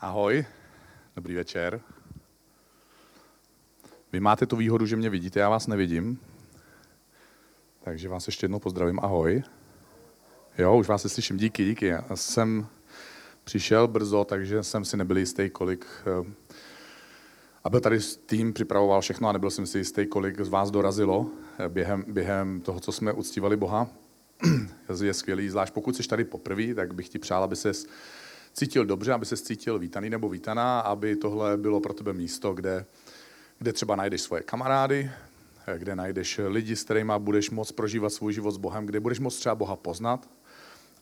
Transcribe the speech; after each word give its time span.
Ahoj, 0.00 0.44
dobrý 1.16 1.34
večer. 1.34 1.80
Vy 4.12 4.20
máte 4.20 4.46
tu 4.46 4.56
výhodu, 4.56 4.86
že 4.86 4.96
mě 4.96 5.10
vidíte, 5.10 5.40
já 5.40 5.48
vás 5.48 5.66
nevidím. 5.66 6.20
Takže 7.84 8.08
vás 8.08 8.26
ještě 8.26 8.44
jednou 8.44 8.58
pozdravím, 8.58 9.00
ahoj. 9.02 9.42
Jo, 10.58 10.76
už 10.76 10.88
vás 10.88 11.02
slyším, 11.06 11.36
díky, 11.36 11.64
díky. 11.64 11.86
Já 11.86 12.04
jsem 12.14 12.66
přišel 13.44 13.88
brzo, 13.88 14.24
takže 14.24 14.62
jsem 14.62 14.84
si 14.84 14.96
nebyl 14.96 15.18
jistý, 15.18 15.50
kolik... 15.50 15.86
eh, 16.06 16.32
A 17.64 17.70
byl 17.70 17.80
tady 17.80 17.98
tým, 18.26 18.52
připravoval 18.52 19.00
všechno 19.00 19.28
a 19.28 19.32
nebyl 19.32 19.50
jsem 19.50 19.66
si 19.66 19.78
jistý, 19.78 20.06
kolik 20.06 20.40
z 20.40 20.48
vás 20.48 20.70
dorazilo 20.70 21.30
eh, 21.58 21.68
během, 21.68 22.04
během 22.08 22.60
toho, 22.60 22.80
co 22.80 22.92
jsme 22.92 23.12
uctívali 23.12 23.56
Boha. 23.56 23.88
Je 25.04 25.14
skvělý, 25.14 25.48
zvlášť 25.48 25.74
pokud 25.74 25.96
jsi 25.96 26.08
tady 26.08 26.24
poprvé, 26.24 26.74
tak 26.74 26.94
bych 26.94 27.08
ti 27.08 27.18
přál, 27.18 27.42
aby 27.42 27.56
ses 27.56 27.86
cítil 28.52 28.84
dobře, 28.84 29.12
aby 29.12 29.26
se 29.26 29.36
cítil 29.36 29.78
vítaný 29.78 30.10
nebo 30.10 30.28
vítaná, 30.28 30.80
aby 30.80 31.16
tohle 31.16 31.56
bylo 31.56 31.80
pro 31.80 31.94
tebe 31.94 32.12
místo, 32.12 32.52
kde, 32.52 32.84
kde 33.58 33.72
třeba 33.72 33.96
najdeš 33.96 34.20
svoje 34.20 34.42
kamarády, 34.42 35.10
eh, 35.66 35.78
kde 35.78 35.96
najdeš 35.96 36.40
lidi, 36.46 36.76
s 36.76 36.84
kterými 36.84 37.12
budeš 37.18 37.50
moct 37.50 37.72
prožívat 37.72 38.10
svůj 38.10 38.32
život 38.32 38.50
s 38.50 38.56
Bohem, 38.56 38.86
kde 38.86 39.00
budeš 39.00 39.20
moct 39.20 39.36
třeba 39.38 39.54
Boha 39.54 39.76
poznat 39.76 40.28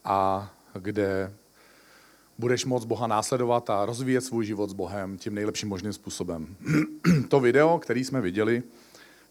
a 0.04 0.50
kde 0.80 1.32
budeš 2.38 2.64
moct 2.64 2.84
Boha 2.84 3.06
následovat 3.06 3.70
a 3.70 3.86
rozvíjet 3.86 4.20
svůj 4.20 4.46
život 4.46 4.70
s 4.70 4.72
Bohem 4.72 5.18
tím 5.18 5.34
nejlepším 5.34 5.68
možným 5.68 5.92
způsobem. 5.92 6.56
to 7.28 7.40
video, 7.40 7.78
který 7.78 8.04
jsme 8.04 8.20
viděli, 8.20 8.62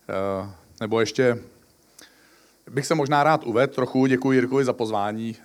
eh, 0.10 0.50
nebo 0.82 1.00
ještě 1.00 1.40
bych 2.72 2.86
se 2.86 2.96
možná 2.96 3.24
rád 3.24 3.44
uvedl 3.44 3.74
trochu, 3.74 4.06
děkuji 4.06 4.32
Jirkovi 4.32 4.66
za 4.66 4.74
pozvání. 4.74 5.36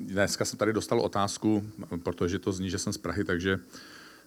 Eh, 0.00 0.04
Dneska 0.04 0.44
jsem 0.44 0.58
tady 0.58 0.72
dostal 0.72 1.00
otázku, 1.00 1.70
protože 2.02 2.38
to 2.38 2.52
zní, 2.52 2.70
že 2.70 2.78
jsem 2.78 2.92
z 2.92 2.98
Prahy, 2.98 3.24
takže 3.24 3.60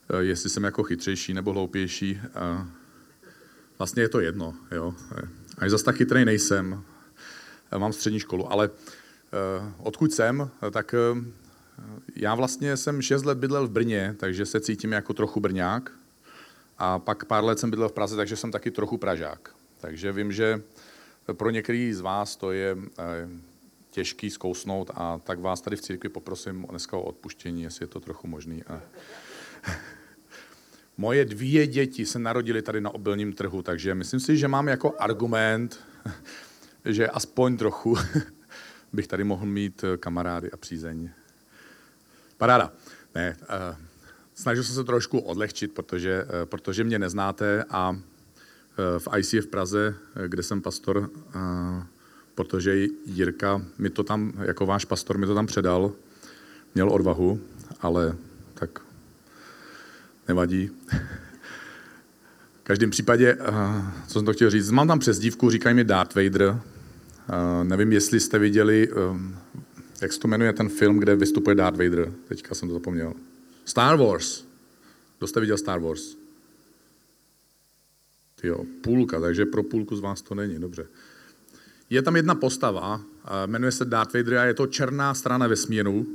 eh, 0.10 0.24
jestli 0.24 0.50
jsem 0.50 0.64
jako 0.64 0.84
chytřejší 0.84 1.34
nebo 1.34 1.54
hloupější. 1.54 2.20
eh, 2.26 2.66
Vlastně 3.80 4.04
je 4.04 4.10
to 4.10 4.20
jedno, 4.20 4.56
jo. 4.72 4.96
Až 5.58 5.72
zase 5.72 5.84
tak 5.86 5.96
chytrý 5.96 6.26
nejsem. 6.26 6.84
Eh, 7.72 7.78
Mám 7.80 7.94
střední 7.94 8.20
školu, 8.20 8.52
ale 8.52 8.70
eh, 8.70 9.74
odkud 9.78 10.12
jsem, 10.14 10.50
tak 10.72 10.94
eh, 10.94 11.24
já 12.16 12.36
vlastně 12.36 12.78
jsem 12.78 13.02
6 13.02 13.26
let 13.26 13.38
bydlel 13.38 13.68
v 13.68 13.72
Brně, 13.72 14.16
takže 14.20 14.46
se 14.46 14.60
cítím 14.60 14.92
jako 14.92 15.14
trochu 15.14 15.40
Brňák. 15.40 15.92
A 16.78 17.00
pak 17.00 17.26
pár 17.26 17.44
let 17.44 17.60
jsem 17.60 17.70
bydlel 17.70 17.90
v 17.90 17.94
Praze, 17.94 18.16
takže 18.16 18.36
jsem 18.36 18.52
taky 18.52 18.72
trochu 18.72 18.98
Pražák. 18.98 19.56
Takže 19.82 20.12
vím, 20.12 20.32
že 20.32 20.62
pro 21.34 21.50
některý 21.50 21.94
z 21.94 22.00
vás 22.02 22.36
to 22.36 22.52
je 22.52 22.78
eh, 23.00 23.30
těžký 23.90 24.30
zkousnout 24.30 24.92
a 24.94 25.20
tak 25.24 25.40
vás 25.40 25.62
tady 25.62 25.76
v 25.76 25.82
církvi 25.82 26.10
poprosím 26.10 26.66
dneska 26.70 26.98
o 26.98 27.02
odpuštění, 27.02 27.64
jestli 27.64 27.84
je 27.84 27.88
to 27.88 28.00
trochu 28.00 28.28
možný. 28.28 28.64
A... 28.64 28.82
Moje 30.98 31.26
dvě 31.26 31.68
děti 31.68 32.06
se 32.06 32.20
narodily 32.20 32.62
tady 32.62 32.82
na 32.82 32.90
obilním 32.90 33.34
trhu, 33.34 33.62
takže 33.62 33.96
myslím 33.96 34.20
si, 34.20 34.38
že 34.38 34.48
mám 34.48 34.68
jako 34.68 34.96
argument, 35.00 35.80
že 36.86 37.08
aspoň 37.08 37.58
trochu 37.58 37.96
bych 38.94 39.08
tady 39.08 39.24
mohl 39.24 39.46
mít 39.46 39.84
eh, 39.84 39.98
kamarády 39.98 40.52
a 40.52 40.58
přízeň. 40.58 41.10
Paráda. 42.38 42.74
Ne, 43.16 43.38
eh, 43.42 43.90
snažil 44.40 44.64
jsem 44.64 44.76
se 44.76 44.84
trošku 44.84 45.20
odlehčit, 45.20 45.74
protože, 45.74 46.26
eh, 46.28 46.46
protože 46.46 46.84
mě 46.84 47.00
neznáte 47.00 47.64
a 47.70 47.96
eh, 47.96 49.00
v 49.00 49.08
ICF 49.18 49.46
v 49.46 49.48
Praze, 49.48 49.96
kde 50.28 50.44
jsem 50.44 50.62
pastor, 50.62 51.10
eh, 51.36 51.99
protože 52.40 52.88
Jirka 53.06 53.62
mi 53.78 53.90
to 53.90 54.04
tam, 54.04 54.34
jako 54.42 54.66
váš 54.66 54.86
pastor, 54.86 55.18
mi 55.18 55.26
to 55.26 55.36
tam 55.36 55.46
předal, 55.46 55.92
měl 56.76 56.94
odvahu, 56.94 57.40
ale 57.80 58.16
tak 58.54 58.80
nevadí. 60.28 60.72
V 62.60 62.64
každém 62.64 62.90
případě, 62.90 63.38
eh, 63.40 63.46
co 64.08 64.14
jsem 64.14 64.26
to 64.26 64.34
chtěl 64.34 64.50
říct, 64.50 64.72
mám 64.72 64.88
tam 64.88 65.00
přezdívku, 65.00 65.50
říkají 65.50 65.76
mi 65.76 65.84
Darth 65.84 66.16
Vader. 66.16 66.60
Eh, 67.30 67.64
Nevím, 67.64 67.92
jestli 67.92 68.20
jste 68.20 68.40
viděli, 68.40 68.90
eh, 68.92 68.96
jak 70.02 70.14
se 70.14 70.20
to 70.20 70.28
jmenuje 70.28 70.54
ten 70.54 70.70
film, 70.70 71.00
kde 71.00 71.16
vystupuje 71.16 71.56
Darth 71.56 71.78
Vader. 71.78 72.14
Teďka 72.28 72.56
jsem 72.56 72.70
to 72.70 72.74
zapomněl. 72.74 73.14
Star 73.66 73.98
Wars. 73.98 74.44
Kdo 75.18 75.28
jste 75.28 75.40
viděl 75.40 75.58
Star 75.58 75.80
Wars? 75.80 76.16
Jo, 78.44 78.66
půlka, 78.82 79.20
takže 79.20 79.46
pro 79.46 79.64
půlku 79.64 79.96
z 79.96 80.00
vás 80.00 80.22
to 80.22 80.36
není, 80.36 80.60
dobře. 80.60 80.88
Je 81.90 82.02
tam 82.02 82.16
jedna 82.16 82.36
postava, 82.36 83.02
eh, 83.02 83.48
jmenuje 83.48 83.72
se 83.72 83.86
Darth 83.86 84.14
Vader 84.14 84.38
a 84.38 84.46
je 84.46 84.54
to 84.54 84.68
černá 84.68 85.14
strana 85.14 85.48
vesmíru. 85.48 86.06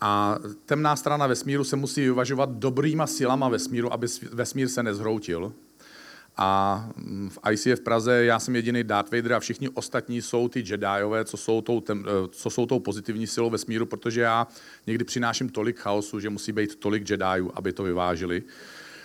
A 0.00 0.38
temná 0.66 0.96
strana 0.96 1.26
vesmíru 1.26 1.64
se 1.64 1.76
musí 1.76 2.00
vyvažovat 2.00 2.50
dobrýma 2.50 3.06
silama 3.06 3.48
vesmíru, 3.48 3.92
aby 3.92 4.06
vesmír 4.32 4.68
se 4.68 4.82
nezhroutil. 4.82 5.52
A 6.36 6.88
mm, 6.96 7.30
v 7.30 7.38
ICF 7.50 7.80
Praze 7.80 8.24
já 8.24 8.38
jsem 8.38 8.56
jediný 8.56 8.84
Darth 8.84 9.12
Vader 9.12 9.32
a 9.32 9.40
všichni 9.40 9.68
ostatní 9.68 10.22
jsou 10.22 10.48
ty 10.48 10.58
Jediové, 10.58 11.24
co 11.24 11.36
jsou 11.36 11.60
tou, 11.60 11.80
tem, 11.80 12.04
eh, 12.08 12.28
co 12.30 12.50
jsou 12.50 12.66
tou 12.66 12.80
pozitivní 12.80 13.26
silou 13.26 13.50
vesmíru, 13.50 13.86
protože 13.86 14.20
já 14.20 14.46
někdy 14.86 15.04
přináším 15.04 15.48
tolik 15.48 15.78
chaosu, 15.78 16.20
že 16.20 16.30
musí 16.30 16.52
být 16.52 16.76
tolik 16.76 17.10
Jediů, 17.10 17.50
aby 17.54 17.72
to 17.72 17.82
vyvážili. 17.82 18.42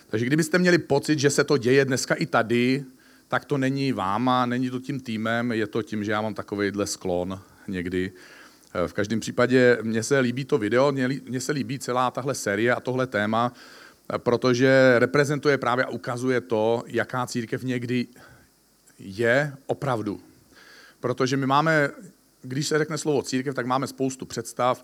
Takže 0.09 0.25
kdybyste 0.25 0.59
měli 0.59 0.77
pocit, 0.77 1.19
že 1.19 1.29
se 1.29 1.43
to 1.43 1.57
děje 1.57 1.85
dneska 1.85 2.15
i 2.15 2.25
tady, 2.25 2.85
tak 3.27 3.45
to 3.45 3.57
není 3.57 3.91
váma, 3.91 4.45
není 4.45 4.69
to 4.69 4.79
tím 4.79 4.99
týmem, 4.99 5.51
je 5.51 5.67
to 5.67 5.81
tím, 5.81 6.03
že 6.03 6.11
já 6.11 6.21
mám 6.21 6.33
takovýhle 6.33 6.87
sklon 6.87 7.41
někdy. 7.67 8.11
Eh, 8.73 8.87
V 8.87 8.93
každém 8.93 9.19
případě 9.19 9.77
mně 9.81 10.03
se 10.03 10.19
líbí 10.19 10.45
to 10.45 10.57
video, 10.57 10.91
mně 11.25 11.39
se 11.39 11.51
líbí 11.51 11.79
celá 11.79 12.11
tahle 12.11 12.35
série 12.35 12.75
a 12.75 12.79
tohle 12.79 13.07
téma, 13.07 13.53
eh, 14.13 14.17
protože 14.17 14.95
reprezentuje 14.97 15.57
právě 15.57 15.85
a 15.85 15.89
ukazuje 15.89 16.41
to, 16.41 16.83
jaká 16.87 17.27
církev 17.27 17.63
někdy 17.63 18.07
je 18.99 19.53
opravdu. 19.65 20.19
Protože 20.99 21.37
my 21.37 21.45
máme, 21.45 21.89
když 22.41 22.67
se 22.67 22.77
řekne 22.77 22.97
slovo 22.97 23.21
církev, 23.21 23.55
tak 23.55 23.65
máme 23.65 23.87
spoustu 23.87 24.25
představ. 24.25 24.83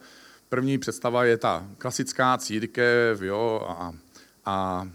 První 0.50 0.78
představa 0.78 1.24
je 1.26 1.38
ta 1.38 1.68
klasická 1.78 2.38
církev, 2.38 3.22
jo, 3.22 3.66
a, 3.68 3.94
a 4.46 4.88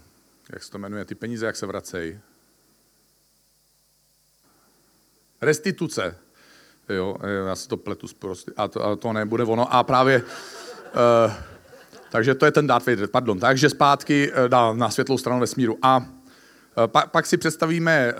jak 0.53 0.63
se 0.63 0.71
to 0.71 0.77
jmenuje, 0.77 1.05
ty 1.05 1.15
peníze, 1.15 1.45
jak 1.45 1.55
se 1.55 1.65
vracejí. 1.65 2.19
Restituce. 5.41 6.15
Jo, 6.89 7.15
já 7.47 7.55
si 7.55 7.67
to 7.67 7.77
pletu 7.77 8.07
prostě, 8.19 8.51
a 8.57 8.67
to, 8.67 8.85
a 8.85 8.95
to 8.95 9.13
nebude 9.13 9.43
ono. 9.43 9.73
A 9.73 9.83
právě, 9.83 10.21
uh, 10.21 11.33
takže 12.11 12.35
to 12.35 12.45
je 12.45 12.51
ten 12.51 12.67
Darth 12.67 12.87
Vader, 12.87 13.07
pardon. 13.07 13.39
Takže 13.39 13.69
zpátky 13.69 14.31
uh, 14.31 14.49
dál 14.49 14.75
na 14.75 14.89
světlou 14.89 15.17
stranu 15.17 15.39
vesmíru. 15.39 15.77
A 15.81 15.97
uh, 15.97 16.03
pa, 16.87 17.05
pak 17.05 17.25
si 17.25 17.37
představíme, 17.37 18.13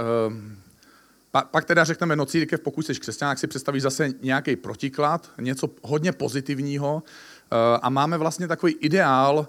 pa, 1.31 1.41
pak 1.41 1.66
teda 1.66 1.84
řekneme, 1.84 2.16
no 2.16 2.25
církev, 2.25 2.59
pokud 2.59 2.85
jsi 2.85 2.96
křesťan, 2.96 3.31
tak 3.31 3.40
si 3.40 3.47
představíš 3.47 3.84
zase 3.84 4.09
nějaký 4.22 4.56
protiklad, 4.56 5.31
něco 5.41 5.69
hodně 5.81 6.12
pozitivního 6.12 7.03
a 7.81 7.90
máme 7.90 8.18
vlastně 8.18 8.47
takový 8.47 8.74
ideál, 8.74 9.47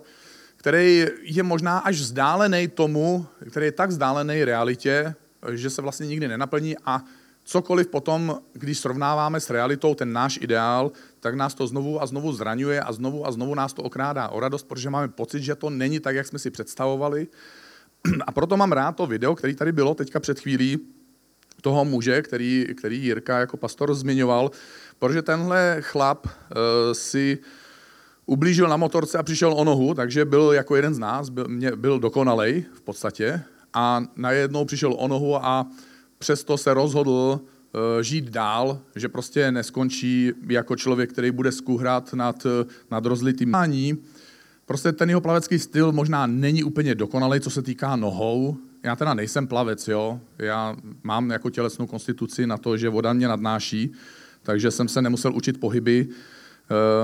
který 0.57 1.07
je 1.23 1.43
možná 1.43 1.79
až 1.79 1.97
vzdálený 1.97 2.69
tomu, 2.69 3.27
který 3.51 3.67
je 3.67 3.73
tak 3.73 3.91
vzdálený 3.91 4.45
realitě, 4.45 5.15
že 5.53 5.71
se 5.71 5.83
vlastně 5.83 6.07
nikdy 6.07 6.29
nenaplní 6.29 6.77
a 6.85 7.03
cokoliv 7.51 7.87
potom, 7.87 8.39
když 8.53 8.79
srovnáváme 8.79 9.41
s 9.41 9.51
realitou 9.51 9.95
ten 9.95 10.13
náš 10.13 10.39
ideál, 10.43 10.93
tak 11.21 11.35
nás 11.35 11.55
to 11.55 11.67
znovu 11.67 12.03
a 12.03 12.07
znovu 12.07 12.33
zraňuje 12.33 12.81
a 12.81 12.93
znovu 12.93 13.27
a 13.27 13.33
znovu 13.33 13.55
nás 13.55 13.73
to 13.73 13.83
okrádá 13.83 14.29
o 14.29 14.41
radost, 14.41 14.69
protože 14.69 14.91
máme 14.91 15.09
pocit, 15.09 15.43
že 15.43 15.55
to 15.55 15.71
není 15.71 16.01
tak, 16.01 16.15
jak 16.15 16.27
jsme 16.27 16.39
si 16.39 16.51
představovali. 16.51 17.27
A 18.27 18.33
proto 18.33 18.57
mám 18.57 18.73
rád 18.73 18.93
to 18.93 19.07
video, 19.07 19.35
který 19.35 19.55
tady 19.55 19.73
bylo 19.73 19.95
teďka 19.95 20.21
před 20.21 20.41
chvílí, 20.41 20.79
toho 21.61 21.85
muže, 21.85 22.23
který, 22.23 22.67
který 22.79 23.03
Jirka 23.03 23.39
jako 23.39 23.57
pastor 23.57 23.95
zmiňoval, 23.95 24.51
protože 24.99 25.23
tenhle 25.23 25.77
chlap 25.81 26.27
uh, 26.27 26.33
si 26.93 27.39
ublížil 28.27 28.69
na 28.69 28.77
motorce 28.77 29.19
a 29.19 29.23
přišel 29.23 29.53
o 29.53 29.65
nohu, 29.65 29.95
takže 29.95 30.25
byl 30.25 30.53
jako 30.53 30.77
jeden 30.77 30.95
z 30.95 30.99
nás, 30.99 31.29
byl, 31.29 31.49
mě, 31.49 31.77
byl 31.77 31.99
dokonalej 31.99 32.65
v 32.75 32.81
podstatě 32.81 33.43
a 33.75 34.05
najednou 34.17 34.65
přišel 34.65 34.95
o 34.99 35.09
nohu 35.09 35.37
a 35.37 35.67
přesto 36.21 36.59
se 36.59 36.75
rozhodl 36.75 37.11
uh, 37.11 37.81
žít 38.03 38.25
dál, 38.25 38.81
že 38.97 39.09
prostě 39.09 39.53
neskončí 39.53 40.33
jako 40.49 40.77
člověk, 40.77 41.13
který 41.13 41.31
bude 41.31 41.53
skuhrat 41.53 42.15
nad, 42.15 42.47
nad 42.91 43.07
rozlitým 43.07 43.51
mání. 43.51 43.99
Prostě 44.67 44.93
ten 44.93 45.09
jeho 45.09 45.21
plavecký 45.21 45.59
styl 45.59 45.93
možná 45.93 46.27
není 46.27 46.65
úplně 46.65 46.95
dokonalý, 46.95 47.41
co 47.41 47.51
se 47.51 47.63
týká 47.63 47.97
nohou. 47.97 48.57
Já 48.83 48.97
teda 48.97 49.15
nejsem 49.15 49.47
plavec, 49.47 49.89
jo. 49.89 50.21
Já 50.39 50.77
mám 51.03 51.31
jako 51.31 51.51
tělesnou 51.51 51.87
konstituci 51.87 52.47
na 52.47 52.57
to, 52.57 52.77
že 52.77 52.89
voda 52.89 53.13
mě 53.13 53.29
nadnáší, 53.29 53.93
takže 54.43 54.71
jsem 54.71 54.89
se 54.89 55.03
nemusel 55.03 55.35
učit 55.35 55.61
pohyby. 55.61 56.09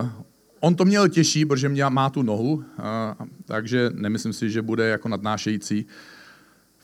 Uh, 0.02 0.08
On 0.60 0.74
to 0.74 0.84
měl 0.84 1.08
těžší, 1.08 1.44
protože 1.44 1.68
mě 1.68 1.84
má 1.88 2.10
tu 2.10 2.22
nohu, 2.22 2.64
takže 3.44 3.90
nemyslím 3.94 4.32
si, 4.32 4.50
že 4.50 4.62
bude 4.62 4.88
jako 4.88 5.08
nadnášející. 5.08 5.86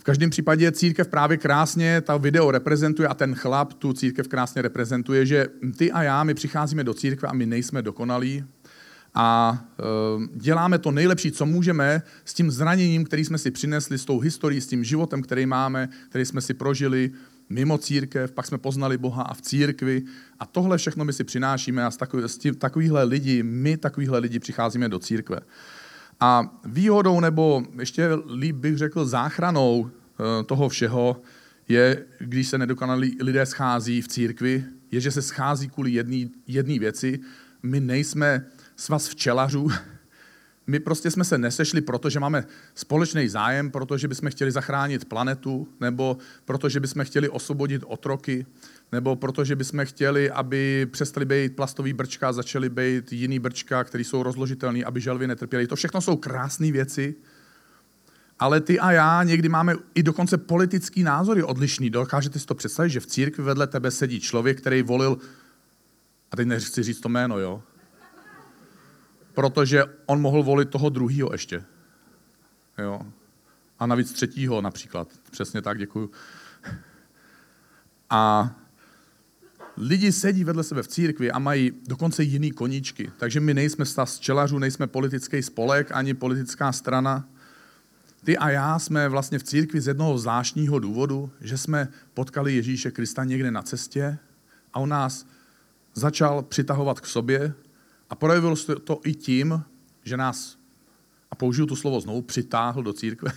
V 0.02 0.04
každém 0.04 0.30
případě 0.30 0.72
církev 0.72 1.08
právě 1.08 1.36
krásně 1.36 2.00
ta 2.00 2.16
video 2.16 2.50
reprezentuje 2.50 3.08
a 3.08 3.14
ten 3.14 3.34
chlap 3.34 3.72
tu 3.72 3.92
církev 3.92 4.28
krásně 4.28 4.62
reprezentuje, 4.62 5.26
že 5.26 5.46
ty 5.76 5.92
a 5.92 6.02
já, 6.02 6.24
my 6.24 6.34
přicházíme 6.34 6.84
do 6.84 6.94
církve 6.94 7.28
a 7.28 7.32
my 7.32 7.46
nejsme 7.46 7.82
dokonalí 7.82 8.44
a 9.14 9.58
e, 9.78 9.82
děláme 10.34 10.78
to 10.78 10.90
nejlepší, 10.90 11.32
co 11.32 11.46
můžeme 11.46 12.02
s 12.24 12.34
tím 12.34 12.50
zraněním, 12.50 13.04
který 13.04 13.24
jsme 13.24 13.38
si 13.38 13.50
přinesli, 13.50 13.98
s 13.98 14.04
tou 14.04 14.18
historií, 14.18 14.60
s 14.60 14.66
tím 14.66 14.84
životem, 14.84 15.22
který 15.22 15.46
máme, 15.46 15.88
který 16.08 16.24
jsme 16.24 16.40
si 16.40 16.54
prožili 16.54 17.10
mimo 17.48 17.78
církev, 17.78 18.32
pak 18.32 18.46
jsme 18.46 18.58
poznali 18.58 18.98
Boha 18.98 19.22
a 19.22 19.34
v 19.34 19.42
církvi 19.42 20.02
a 20.38 20.46
tohle 20.46 20.78
všechno 20.78 21.04
my 21.04 21.12
si 21.12 21.24
přinášíme 21.24 21.84
a 21.84 21.90
s, 21.90 21.96
takový, 21.96 22.22
tím, 22.38 22.54
takovýhle 22.54 23.04
lidi, 23.04 23.42
my 23.42 23.76
takovýhle 23.76 24.18
lidi 24.18 24.38
přicházíme 24.38 24.88
do 24.88 24.98
církve. 24.98 25.40
A 26.24 26.60
výhodou, 26.64 27.20
nebo 27.20 27.62
ještě 27.78 28.08
líp 28.34 28.56
bych 28.56 28.78
řekl 28.78 29.04
záchranou 29.04 29.90
e, 29.90 30.44
toho 30.44 30.68
všeho, 30.68 31.22
je, 31.68 32.04
když 32.18 32.48
se 32.48 32.58
nedokonalí 32.58 33.16
lidé 33.20 33.46
schází 33.46 34.02
v 34.02 34.08
církvi, 34.08 34.64
je, 34.90 35.00
že 35.00 35.10
se 35.10 35.22
schází 35.22 35.68
kvůli 35.68 35.92
jedné 36.46 36.78
věci. 36.78 37.20
My 37.62 37.80
nejsme 37.80 38.46
svaz 38.76 39.08
včelařů. 39.08 39.70
My 40.66 40.80
prostě 40.80 41.10
jsme 41.10 41.24
se 41.24 41.38
nesešli, 41.38 41.80
protože 41.80 42.20
máme 42.20 42.44
společný 42.74 43.28
zájem, 43.28 43.70
protože 43.70 44.08
bychom 44.08 44.30
chtěli 44.30 44.50
zachránit 44.50 45.04
planetu, 45.04 45.68
nebo 45.80 46.16
protože 46.44 46.80
bychom 46.80 47.04
chtěli 47.04 47.28
osvobodit 47.28 47.82
otroky, 47.86 48.46
nebo 48.92 49.16
protože 49.16 49.56
bychom 49.56 49.86
chtěli, 49.86 50.30
aby 50.30 50.86
přestali 50.90 51.26
být 51.26 51.56
plastový 51.56 51.92
brčka 51.92 52.32
začaly 52.32 52.68
být 52.68 53.12
jiný 53.12 53.38
brčka, 53.38 53.84
které 53.84 54.04
jsou 54.04 54.22
rozložitelné, 54.22 54.84
aby 54.84 55.00
želvy 55.00 55.26
netrpěly. 55.26 55.66
To 55.66 55.76
všechno 55.76 56.00
jsou 56.00 56.16
krásné 56.16 56.72
věci, 56.72 57.14
ale 58.38 58.60
ty 58.60 58.80
a 58.80 58.92
já 58.92 59.22
někdy 59.22 59.48
máme 59.48 59.74
i 59.94 60.02
dokonce 60.02 60.38
politický 60.38 61.02
názory 61.02 61.42
odlišný. 61.42 61.90
Dokážete 61.90 62.38
si 62.38 62.46
to 62.46 62.54
představit, 62.54 62.90
že 62.90 63.00
v 63.00 63.06
církvi 63.06 63.44
vedle 63.44 63.66
tebe 63.66 63.90
sedí 63.90 64.20
člověk, 64.20 64.60
který 64.60 64.82
volil, 64.82 65.18
a 66.30 66.36
teď 66.36 66.46
nechci 66.48 66.82
říct 66.82 67.00
to 67.00 67.08
jméno, 67.08 67.38
jo, 67.38 67.62
protože 69.34 69.84
on 70.06 70.20
mohl 70.20 70.42
volit 70.42 70.70
toho 70.70 70.88
druhého 70.88 71.32
ještě. 71.32 71.64
Jo. 72.78 73.00
A 73.78 73.86
navíc 73.86 74.12
třetího 74.12 74.60
například. 74.60 75.08
Přesně 75.30 75.62
tak, 75.62 75.78
děkuju. 75.78 76.10
A 78.10 78.50
lidi 79.76 80.12
sedí 80.12 80.44
vedle 80.44 80.64
sebe 80.64 80.82
v 80.82 80.88
církvi 80.88 81.30
a 81.30 81.38
mají 81.38 81.72
dokonce 81.88 82.22
jiný 82.22 82.50
koníčky. 82.50 83.12
Takže 83.18 83.40
my 83.40 83.54
nejsme 83.54 83.84
z 83.86 84.18
čelařů, 84.18 84.58
nejsme 84.58 84.86
politický 84.86 85.42
spolek, 85.42 85.92
ani 85.92 86.14
politická 86.14 86.72
strana. 86.72 87.28
Ty 88.24 88.38
a 88.38 88.50
já 88.50 88.78
jsme 88.78 89.08
vlastně 89.08 89.38
v 89.38 89.42
církvi 89.42 89.80
z 89.80 89.86
jednoho 89.86 90.18
zvláštního 90.18 90.78
důvodu, 90.78 91.30
že 91.40 91.58
jsme 91.58 91.88
potkali 92.14 92.54
Ježíše 92.54 92.90
Krista 92.90 93.24
někde 93.24 93.50
na 93.50 93.62
cestě 93.62 94.18
a 94.72 94.80
on 94.80 94.88
nás 94.88 95.26
začal 95.94 96.42
přitahovat 96.42 97.00
k 97.00 97.06
sobě 97.06 97.54
a 98.10 98.14
projevil 98.14 98.56
se 98.56 98.76
to 98.76 99.00
i 99.04 99.14
tím, 99.14 99.62
že 100.04 100.16
nás, 100.16 100.58
a 101.30 101.34
použiju 101.34 101.66
tu 101.66 101.76
slovo 101.76 102.00
znovu, 102.00 102.22
přitáhl 102.22 102.82
do 102.82 102.92
církve. 102.92 103.32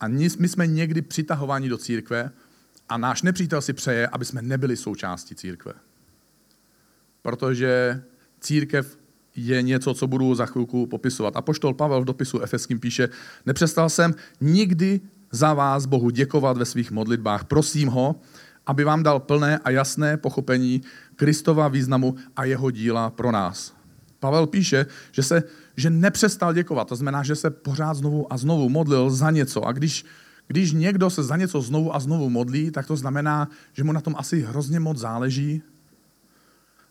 A 0.00 0.08
my 0.08 0.48
jsme 0.48 0.66
někdy 0.66 1.02
přitahováni 1.02 1.68
do 1.68 1.78
církve 1.78 2.30
a 2.88 2.98
náš 2.98 3.22
nepřítel 3.22 3.62
si 3.62 3.72
přeje, 3.72 4.08
aby 4.08 4.24
jsme 4.24 4.42
nebyli 4.42 4.76
součástí 4.76 5.34
církve. 5.34 5.72
Protože 7.22 8.02
církev 8.40 8.98
je 9.36 9.62
něco, 9.62 9.94
co 9.94 10.06
budu 10.06 10.34
za 10.34 10.46
chvilku 10.46 10.86
popisovat. 10.86 11.36
A 11.36 11.42
poštol 11.42 11.74
Pavel 11.74 12.00
v 12.00 12.04
dopisu 12.04 12.40
Efeským 12.40 12.80
píše, 12.80 13.08
nepřestal 13.46 13.88
jsem 13.88 14.14
nikdy 14.40 15.00
za 15.30 15.54
vás 15.54 15.86
Bohu 15.86 16.10
děkovat 16.10 16.56
ve 16.56 16.64
svých 16.64 16.90
modlitbách. 16.90 17.44
Prosím 17.44 17.88
ho, 17.88 18.20
aby 18.66 18.84
vám 18.84 19.02
dal 19.02 19.20
plné 19.20 19.58
a 19.58 19.70
jasné 19.70 20.16
pochopení 20.16 20.82
Kristova 21.16 21.68
významu 21.68 22.16
a 22.36 22.44
jeho 22.44 22.70
díla 22.70 23.10
pro 23.10 23.32
nás. 23.32 23.74
Pavel 24.20 24.46
píše, 24.46 24.86
že, 25.12 25.22
se, 25.22 25.42
že 25.76 25.90
nepřestal 25.90 26.54
děkovat, 26.54 26.88
to 26.88 26.96
znamená, 26.96 27.22
že 27.22 27.36
se 27.36 27.50
pořád 27.50 27.94
znovu 27.94 28.32
a 28.32 28.36
znovu 28.36 28.68
modlil 28.68 29.10
za 29.10 29.30
něco. 29.30 29.64
A 29.64 29.72
když, 29.72 30.04
když 30.52 30.72
někdo 30.72 31.10
se 31.10 31.22
za 31.22 31.36
něco 31.36 31.60
znovu 31.60 31.94
a 31.94 32.00
znovu 32.00 32.30
modlí, 32.30 32.70
tak 32.70 32.86
to 32.86 32.96
znamená, 32.96 33.48
že 33.72 33.84
mu 33.84 33.92
na 33.92 34.00
tom 34.00 34.14
asi 34.18 34.40
hrozně 34.40 34.80
moc 34.80 34.98
záleží. 34.98 35.62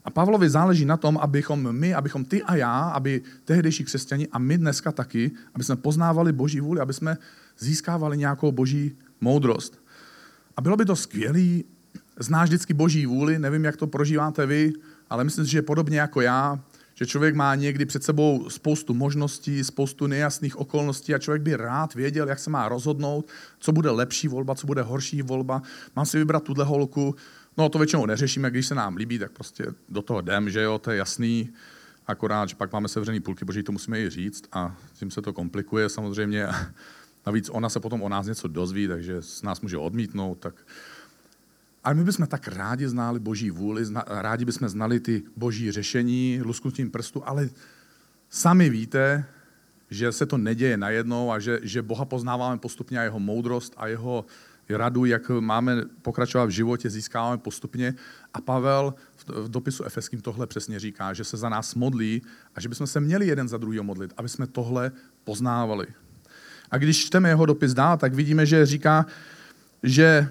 A 0.04 0.10
Pavlovi 0.10 0.50
záleží 0.50 0.86
na 0.86 0.98
tom, 0.98 1.18
abychom 1.18 1.72
my, 1.72 1.94
abychom 1.94 2.26
ty 2.26 2.44
a 2.44 2.56
já, 2.56 2.80
aby 2.82 3.22
tehdejší 3.46 3.84
křesťani 3.84 4.28
a 4.28 4.40
my 4.40 4.58
dneska 4.58 4.92
taky, 4.92 5.32
aby 5.54 5.64
jsme 5.64 5.76
poznávali 5.76 6.34
Boží 6.34 6.60
vůli, 6.62 6.82
aby 6.82 6.94
jsme 6.94 7.18
získávali 7.60 8.18
nějakou 8.18 8.52
Boží 8.52 8.98
moudrost. 9.22 9.78
A 10.58 10.62
bylo 10.62 10.78
by 10.78 10.86
to 10.86 10.96
skvělé, 10.96 11.62
znáš 12.20 12.50
vždycky 12.50 12.74
boží 12.74 13.06
vůli, 13.06 13.40
nevím, 13.40 13.66
jak 13.66 13.78
to 13.78 13.88
prožíváte 13.88 14.46
vy, 14.46 14.74
ale 15.10 15.24
myslím 15.24 15.46
si, 15.46 15.52
že 15.52 15.62
podobně 15.62 16.00
jako 16.00 16.22
já, 16.22 16.60
že 17.02 17.08
člověk 17.08 17.36
má 17.36 17.56
někdy 17.56 17.86
před 17.86 18.04
sebou 18.04 18.50
spoustu 18.50 18.94
možností, 18.94 19.64
spoustu 19.64 20.08
nejasných 20.08 20.60
okolností 20.60 21.14
a 21.14 21.18
člověk 21.18 21.42
by 21.42 21.56
rád 21.56 21.96
věděl, 21.96 22.30
jak 22.30 22.40
se 22.40 22.50
má 22.50 22.70
rozhodnout, 22.70 23.30
co 23.60 23.72
bude 23.72 23.90
lepší 23.90 24.28
volba, 24.28 24.56
co 24.56 24.68
bude 24.68 24.82
horší 24.82 25.22
volba. 25.22 25.62
Mám 25.96 26.06
si 26.06 26.18
vybrat 26.18 26.44
tuhle 26.44 26.66
holku. 26.66 27.16
No 27.58 27.70
to 27.70 27.78
většinou 27.78 28.06
neřešíme, 28.06 28.52
když 28.52 28.68
se 28.68 28.76
nám 28.76 28.96
líbí, 28.96 29.20
tak 29.20 29.32
prostě 29.32 29.66
do 29.90 30.02
toho 30.02 30.20
jdem, 30.20 30.50
že 30.50 30.62
jo, 30.62 30.78
to 30.78 30.92
je 30.92 30.98
jasný. 30.98 31.50
Akorát, 32.08 32.50
že 32.50 32.56
pak 32.56 32.74
máme 32.74 32.88
sevřený 32.88 33.20
půlky, 33.20 33.46
boží 33.46 33.64
to 33.64 33.72
musíme 33.72 34.00
i 34.00 34.10
říct 34.10 34.44
a 34.52 34.76
tím 34.94 35.12
se 35.12 35.22
to 35.22 35.34
komplikuje 35.34 35.90
samozřejmě. 35.90 36.48
Navíc 37.26 37.50
ona 37.50 37.70
se 37.70 37.80
potom 37.80 38.02
o 38.02 38.10
nás 38.10 38.26
něco 38.28 38.48
dozví, 38.48 38.88
takže 38.88 39.22
s 39.22 39.42
nás 39.42 39.62
může 39.62 39.78
odmítnout. 39.78 40.40
Tak... 40.40 40.56
Ale 41.84 41.96
my 41.96 42.04
bychom 42.04 42.28
tak 42.28 42.48
rádi 42.48 42.88
znali 42.88 43.20
boží 43.20 43.52
vůli, 43.52 43.86
rádi 44.08 44.46
bychom 44.46 44.70
znali 44.70 45.00
ty 45.00 45.24
boží 45.36 45.72
řešení 45.72 46.42
lusknutím 46.44 46.92
prstu, 46.92 47.28
ale 47.28 47.50
sami 48.30 48.70
víte, 48.70 49.26
že 49.90 50.12
se 50.12 50.26
to 50.26 50.38
neděje 50.38 50.78
najednou 50.78 51.32
a 51.32 51.40
že, 51.40 51.60
že 51.64 51.82
Boha 51.82 52.06
poznáváme 52.06 52.58
postupně 52.58 53.00
a 53.00 53.04
jeho 53.04 53.20
moudrost 53.20 53.74
a 53.78 53.88
jeho 53.88 54.26
radu, 54.70 55.06
jak 55.06 55.30
máme 55.30 55.86
pokračovat 56.02 56.46
v 56.46 56.50
životě, 56.50 56.90
získáváme 56.90 57.38
postupně. 57.38 57.94
A 58.34 58.42
Pavel 58.42 58.94
v 59.28 59.50
dopisu 59.50 59.84
Efeským 59.84 60.22
tohle 60.22 60.48
přesně 60.48 60.80
říká, 60.80 61.14
že 61.14 61.24
se 61.24 61.38
za 61.38 61.50
nás 61.50 61.76
modlí 61.76 62.22
a 62.56 62.62
že 62.62 62.70
bychom 62.70 62.88
se 62.88 63.00
měli 63.00 63.28
jeden 63.28 63.48
za 63.48 63.58
druhého 63.58 63.84
modlit, 63.84 64.14
aby 64.18 64.30
jsme 64.30 64.48
tohle 64.48 64.92
poznávali. 65.24 65.88
A 66.72 66.78
když 66.78 67.06
čteme 67.06 67.30
jeho 67.30 67.46
dopis 67.46 67.74
dál, 67.74 67.98
tak 67.98 68.14
vidíme, 68.14 68.46
že 68.46 68.66
říká, 68.66 69.06
že 69.84 70.30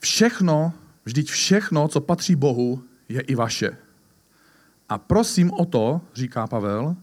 všechno, 0.00 0.72
vždyť 1.04 1.30
všechno, 1.30 1.88
co 1.88 2.00
patří 2.00 2.36
Bohu, 2.36 2.82
je 3.08 3.20
i 3.20 3.34
vaše. 3.34 3.76
A 4.88 4.98
prosím 4.98 5.50
o 5.50 5.64
to, 5.64 6.00
říká 6.14 6.46
Pavel, 6.46 6.96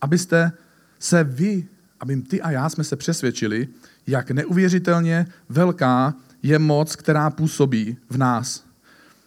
abyste 0.00 0.52
se 0.98 1.24
vy, 1.24 1.68
aby 2.00 2.16
ty 2.16 2.42
a 2.42 2.50
já 2.50 2.68
jsme 2.68 2.84
se 2.84 2.96
přesvědčili, 2.96 3.68
jak 4.06 4.30
neuvěřitelně 4.30 5.26
velká 5.48 6.14
je 6.42 6.58
moc, 6.58 6.96
která 6.96 7.30
působí 7.30 7.96
v 8.10 8.16
nás. 8.18 8.64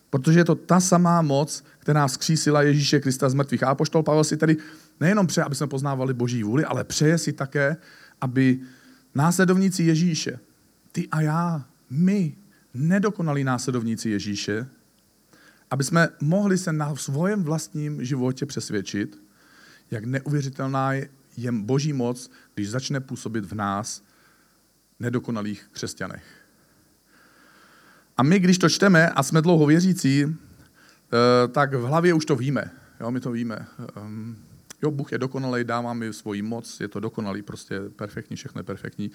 Protože 0.09 0.39
je 0.39 0.45
to 0.45 0.55
ta 0.55 0.79
samá 0.79 1.21
moc, 1.21 1.63
která 1.79 2.07
vzkřísila 2.07 2.61
Ježíše 2.61 2.99
Krista 2.99 3.29
z 3.29 3.33
mrtvých. 3.33 3.63
A 3.63 3.67
apoštol 3.67 4.03
Pavel 4.03 4.23
si 4.23 4.37
tedy 4.37 4.57
nejenom 4.99 5.27
přeje, 5.27 5.45
aby 5.45 5.55
jsme 5.55 5.67
poznávali 5.67 6.13
Boží 6.13 6.43
vůli, 6.43 6.65
ale 6.65 6.83
přeje 6.83 7.17
si 7.17 7.33
také, 7.33 7.77
aby 8.21 8.59
Následovníci 9.15 9.83
Ježíše, 9.83 10.39
ty 10.91 11.07
a 11.11 11.21
já, 11.21 11.65
my, 11.89 12.35
nedokonalí 12.73 13.43
následovníci 13.43 14.09
Ježíše, 14.09 14.67
aby 15.71 15.83
jsme 15.83 16.09
mohli 16.21 16.57
se 16.57 16.73
na 16.73 16.95
svém 16.95 17.43
vlastním 17.43 18.05
životě 18.05 18.45
přesvědčit, 18.45 19.23
jak 19.91 20.05
neuvěřitelná 20.05 20.93
je 20.93 21.51
boží 21.51 21.93
moc, 21.93 22.31
když 22.53 22.69
začne 22.69 22.99
působit 22.99 23.45
v 23.45 23.53
nás, 23.53 24.03
nedokonalých 24.99 25.69
křesťanech. 25.71 26.23
A 28.17 28.23
my, 28.23 28.39
když 28.39 28.57
to 28.57 28.69
čteme 28.69 29.09
a 29.09 29.23
jsme 29.23 29.41
dlouho 29.41 29.65
věřící, 29.65 30.23
eh, 30.23 31.47
tak 31.47 31.73
v 31.73 31.81
hlavě 31.81 32.13
už 32.13 32.25
to 32.25 32.35
víme. 32.35 32.71
Jo, 32.99 33.11
my 33.11 33.19
to 33.19 33.31
víme. 33.31 33.65
Ehm, 33.95 34.35
Jo, 34.83 34.91
Bůh 34.91 35.11
je 35.11 35.17
dokonalý, 35.17 35.63
dává 35.63 35.93
mi 35.93 36.13
svoji 36.13 36.41
moc, 36.41 36.79
je 36.79 36.87
to 36.87 36.99
dokonalý, 36.99 37.41
prostě 37.41 37.79
perfektní, 37.95 38.35
všechno 38.35 38.59
je 38.59 38.63
perfektní. 38.63 39.11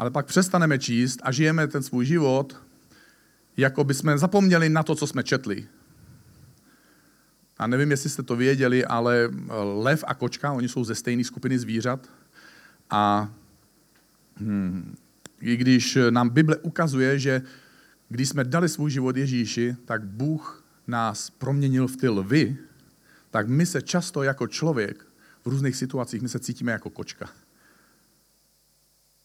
Ale 0.00 0.10
pak 0.10 0.26
přestaneme 0.26 0.78
číst 0.78 1.20
a 1.22 1.32
žijeme 1.32 1.66
ten 1.66 1.82
svůj 1.82 2.04
život, 2.04 2.62
jako 3.56 3.84
by 3.84 3.94
jsme 3.94 4.18
zapomněli 4.18 4.68
na 4.68 4.82
to, 4.82 4.94
co 4.94 5.06
jsme 5.06 5.22
četli. 5.22 5.66
A 7.58 7.66
nevím, 7.66 7.90
jestli 7.90 8.10
jste 8.10 8.22
to 8.22 8.36
věděli, 8.36 8.84
ale 8.84 9.30
lev 9.82 10.04
a 10.06 10.14
kočka, 10.14 10.52
oni 10.52 10.68
jsou 10.68 10.84
ze 10.84 10.94
stejné 10.94 11.24
skupiny 11.24 11.58
zvířat. 11.58 12.08
A 12.90 13.32
hmm, 14.36 14.96
i 15.40 15.56
když 15.56 15.98
nám 16.10 16.30
Bible 16.30 16.56
ukazuje, 16.56 17.18
že 17.18 17.42
když 18.08 18.28
jsme 18.28 18.44
dali 18.44 18.68
svůj 18.68 18.90
život 18.90 19.16
Ježíši, 19.16 19.76
tak 19.84 20.04
Bůh 20.04 20.64
nás 20.86 21.30
proměnil 21.30 21.88
v 21.88 21.96
ty 21.96 22.08
lvy, 22.08 22.56
tak 23.30 23.48
my 23.48 23.66
se 23.66 23.82
často 23.82 24.22
jako 24.22 24.46
člověk 24.46 25.06
v 25.44 25.46
různých 25.46 25.76
situacích, 25.76 26.22
my 26.22 26.28
se 26.28 26.38
cítíme 26.38 26.72
jako 26.72 26.90
kočka. 26.90 27.30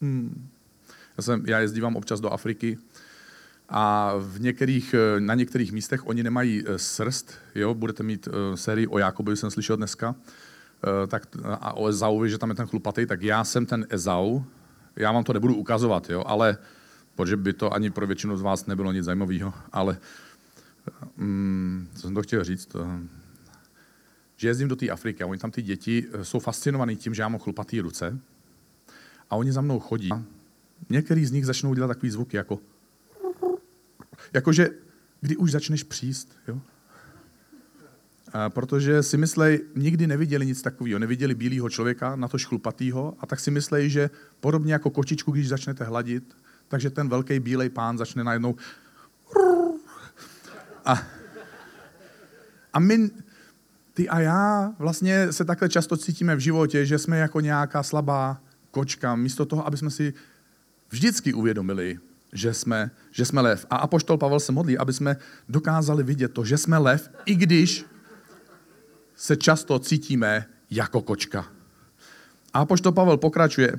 Hmm. 0.01 0.49
Já, 1.17 1.23
jsem, 1.23 1.43
já 1.47 1.59
jezdívám 1.59 1.95
občas 1.95 2.19
do 2.19 2.29
Afriky 2.29 2.77
a 3.69 4.13
v 4.17 4.41
některých, 4.41 4.95
na 5.19 5.35
některých 5.35 5.71
místech 5.71 6.07
oni 6.07 6.23
nemají 6.23 6.63
srst, 6.77 7.33
jo, 7.55 7.73
budete 7.73 8.03
mít 8.03 8.27
sérii 8.55 8.87
o 8.87 8.97
Jakobu, 8.97 9.31
jsem 9.31 9.51
slyšel 9.51 9.77
dneska, 9.77 10.15
tak, 11.07 11.27
a 11.45 11.73
o 11.73 11.87
Ezauvi, 11.87 12.29
že 12.29 12.37
tam 12.37 12.49
je 12.49 12.55
ten 12.55 12.67
chlupatý, 12.67 13.05
tak 13.05 13.21
já 13.21 13.43
jsem 13.43 13.65
ten 13.65 13.87
Ezau, 13.89 14.41
já 14.95 15.11
vám 15.11 15.23
to 15.23 15.33
nebudu 15.33 15.55
ukazovat, 15.55 16.09
jo, 16.09 16.23
ale 16.25 16.57
protože 17.15 17.37
by 17.37 17.53
to 17.53 17.73
ani 17.73 17.89
pro 17.89 18.07
většinu 18.07 18.37
z 18.37 18.41
vás 18.41 18.65
nebylo 18.65 18.91
nic 18.91 19.05
zajímavého, 19.05 19.53
ale 19.71 19.97
um, 21.17 21.87
co 21.95 22.01
jsem 22.01 22.15
to 22.15 22.21
chtěl 22.21 22.43
říct, 22.43 22.65
to, 22.65 22.87
že 24.35 24.47
jezdím 24.47 24.67
do 24.67 24.75
té 24.75 24.89
Afriky 24.89 25.23
a 25.23 25.27
oni 25.27 25.39
tam 25.39 25.51
ty 25.51 25.61
děti 25.61 26.05
eh, 26.13 26.25
jsou 26.25 26.39
fascinovaní 26.39 26.95
tím, 26.95 27.13
že 27.13 27.21
já 27.21 27.27
mám 27.27 27.39
chlupatý 27.39 27.81
ruce 27.81 28.19
a 29.29 29.35
oni 29.35 29.51
za 29.51 29.61
mnou 29.61 29.79
chodí. 29.79 30.09
Některý 30.89 31.25
z 31.25 31.31
nich 31.31 31.45
začnou 31.45 31.73
dělat 31.73 31.87
takový 31.87 32.09
zvuky, 32.09 32.37
jako 32.37 32.59
jakože 34.33 34.69
kdy 35.21 35.37
už 35.37 35.51
začneš 35.51 35.83
příst, 35.83 36.37
jo? 36.47 36.61
A 38.33 38.49
protože 38.49 39.03
si 39.03 39.17
myslej, 39.17 39.61
nikdy 39.75 40.07
neviděli 40.07 40.45
nic 40.45 40.61
takového, 40.61 40.99
neviděli 40.99 41.35
bílého 41.35 41.69
člověka, 41.69 42.15
na 42.15 42.27
to 42.27 42.37
šklupatýho, 42.37 43.15
a 43.19 43.25
tak 43.25 43.39
si 43.39 43.51
myslej, 43.51 43.89
že 43.89 44.09
podobně 44.39 44.73
jako 44.73 44.89
kočičku, 44.89 45.31
když 45.31 45.49
začnete 45.49 45.83
hladit, 45.83 46.37
takže 46.67 46.89
ten 46.89 47.09
velký 47.09 47.39
bílej 47.39 47.69
pán 47.69 47.97
začne 47.97 48.23
najednou 48.23 48.55
a, 50.85 51.03
a 52.73 52.79
my, 52.79 53.09
ty 53.93 54.09
a 54.09 54.19
já 54.19 54.73
vlastně 54.79 55.33
se 55.33 55.45
takhle 55.45 55.69
často 55.69 55.97
cítíme 55.97 56.35
v 56.35 56.39
životě, 56.39 56.85
že 56.85 56.99
jsme 56.99 57.17
jako 57.17 57.39
nějaká 57.39 57.83
slabá 57.83 58.41
kočka, 58.71 59.15
místo 59.15 59.45
toho, 59.45 59.67
aby 59.67 59.77
jsme 59.77 59.89
si 59.89 60.13
vždycky 60.89 61.33
uvědomili, 61.33 61.97
že 62.33 62.53
jsme, 62.53 62.91
že 63.11 63.25
jsme 63.25 63.41
lev. 63.41 63.65
A 63.69 63.75
apoštol 63.75 64.17
Pavel 64.17 64.39
se 64.39 64.51
modlí, 64.51 64.77
aby 64.77 64.93
jsme 64.93 65.17
dokázali 65.49 66.03
vidět 66.03 66.33
to, 66.33 66.45
že 66.45 66.57
jsme 66.57 66.77
lev, 66.77 67.09
i 67.25 67.35
když 67.35 67.85
se 69.15 69.35
často 69.35 69.79
cítíme 69.79 70.45
jako 70.71 71.01
kočka. 71.01 71.47
A 72.53 72.59
apoštol 72.59 72.91
Pavel 72.91 73.17
pokračuje. 73.17 73.75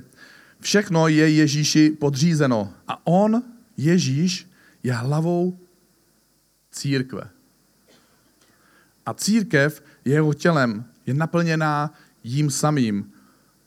Všechno 0.60 1.08
je 1.08 1.30
Ježíši 1.30 1.90
podřízeno 1.90 2.72
a 2.88 3.06
on, 3.06 3.42
Ježíš, 3.76 4.50
je 4.82 4.92
hlavou 4.92 5.58
církve. 6.70 7.30
A 9.06 9.14
církev 9.14 9.82
jeho 10.04 10.34
tělem 10.34 10.84
je 11.06 11.14
naplněná 11.14 11.94
jím 12.24 12.50
samým. 12.50 13.12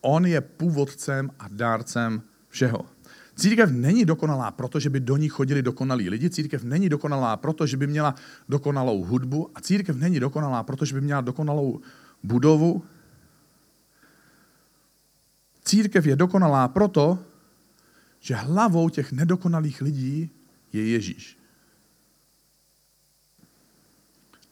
On 0.01 0.25
je 0.25 0.41
původcem 0.41 1.31
a 1.39 1.47
dárcem 1.51 2.21
všeho. 2.49 2.85
Církev 3.39 3.71
není 3.71 4.05
dokonalá, 4.05 4.51
protože 4.51 4.89
by 4.89 4.99
do 4.99 5.17
ní 5.17 5.29
chodili 5.29 5.61
dokonalí 5.61 6.09
lidi. 6.09 6.29
Církev 6.29 6.63
není 6.63 6.89
dokonalá, 6.89 7.37
protože 7.37 7.77
by 7.77 7.87
měla 7.87 8.15
dokonalou 8.49 9.03
hudbu. 9.03 9.49
A 9.55 9.61
církev 9.61 9.95
není 9.95 10.19
dokonalá, 10.19 10.63
protože 10.63 10.93
by 10.93 11.01
měla 11.01 11.21
dokonalou 11.21 11.79
budovu. 12.23 12.83
Církev 15.63 16.05
je 16.05 16.15
dokonalá 16.15 16.67
proto, 16.67 17.19
že 18.19 18.35
hlavou 18.35 18.89
těch 18.89 19.11
nedokonalých 19.11 19.81
lidí 19.81 20.29
je 20.73 20.87
Ježíš. 20.87 21.39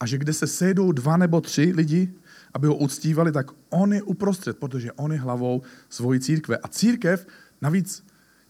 A 0.00 0.06
že 0.06 0.18
kde 0.18 0.32
se 0.32 0.46
sejdou 0.46 0.92
dva 0.92 1.16
nebo 1.16 1.40
tři 1.40 1.72
lidi, 1.76 2.14
aby 2.54 2.66
ho 2.66 2.76
uctívali, 2.76 3.32
tak 3.32 3.50
on 3.68 3.92
je 3.92 4.02
uprostřed, 4.02 4.58
protože 4.58 4.92
on 4.92 5.12
je 5.12 5.18
hlavou 5.18 5.62
svojí 5.88 6.20
církve. 6.20 6.56
A 6.56 6.68
církev 6.68 7.26
navíc 7.60 8.07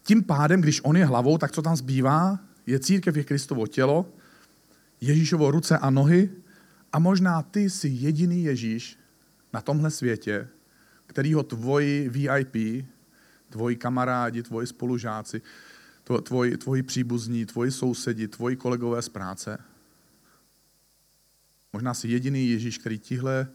tím 0.09 0.23
pádem, 0.23 0.61
když 0.61 0.81
on 0.83 0.97
je 0.97 1.05
hlavou, 1.05 1.37
tak 1.37 1.51
co 1.51 1.61
tam 1.61 1.75
zbývá? 1.75 2.39
Je 2.65 2.79
církev, 2.79 3.17
je 3.17 3.23
Kristovo 3.23 3.67
tělo, 3.67 4.13
Ježíšovo 5.01 5.51
ruce 5.51 5.77
a 5.77 5.89
nohy 5.89 6.29
a 6.93 6.99
možná 6.99 7.41
ty 7.41 7.69
jsi 7.69 7.87
jediný 7.87 8.43
Ježíš 8.43 8.97
na 9.53 9.61
tomhle 9.61 9.91
světě, 9.91 10.47
kterýho 11.07 11.43
tvoji 11.43 12.09
VIP, 12.09 12.85
tvoji 13.49 13.75
kamarádi, 13.75 14.43
tvoji 14.43 14.67
spolužáci, 14.67 15.41
tvoji, 16.23 16.57
tvoji 16.57 16.83
příbuzní, 16.83 17.45
tvoji 17.45 17.71
sousedi, 17.71 18.27
tvoji 18.27 18.55
kolegové 18.55 19.01
z 19.01 19.09
práce. 19.09 19.57
Možná 21.73 21.93
jsi 21.93 22.07
jediný 22.07 22.49
Ježíš, 22.49 22.77
který 22.77 22.99
tihle 22.99 23.47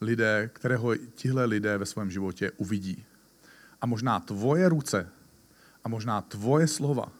lidé, 0.00 0.50
kterého 0.52 0.96
tihle 0.96 1.44
lidé 1.44 1.78
ve 1.78 1.86
svém 1.86 2.10
životě 2.10 2.50
uvidí. 2.50 3.04
A 3.80 3.86
možná 3.86 4.20
tvoje 4.20 4.68
ruce 4.68 5.08
a 5.84 5.88
možná 5.88 6.20
tvoje 6.20 6.66
slova 6.66 7.12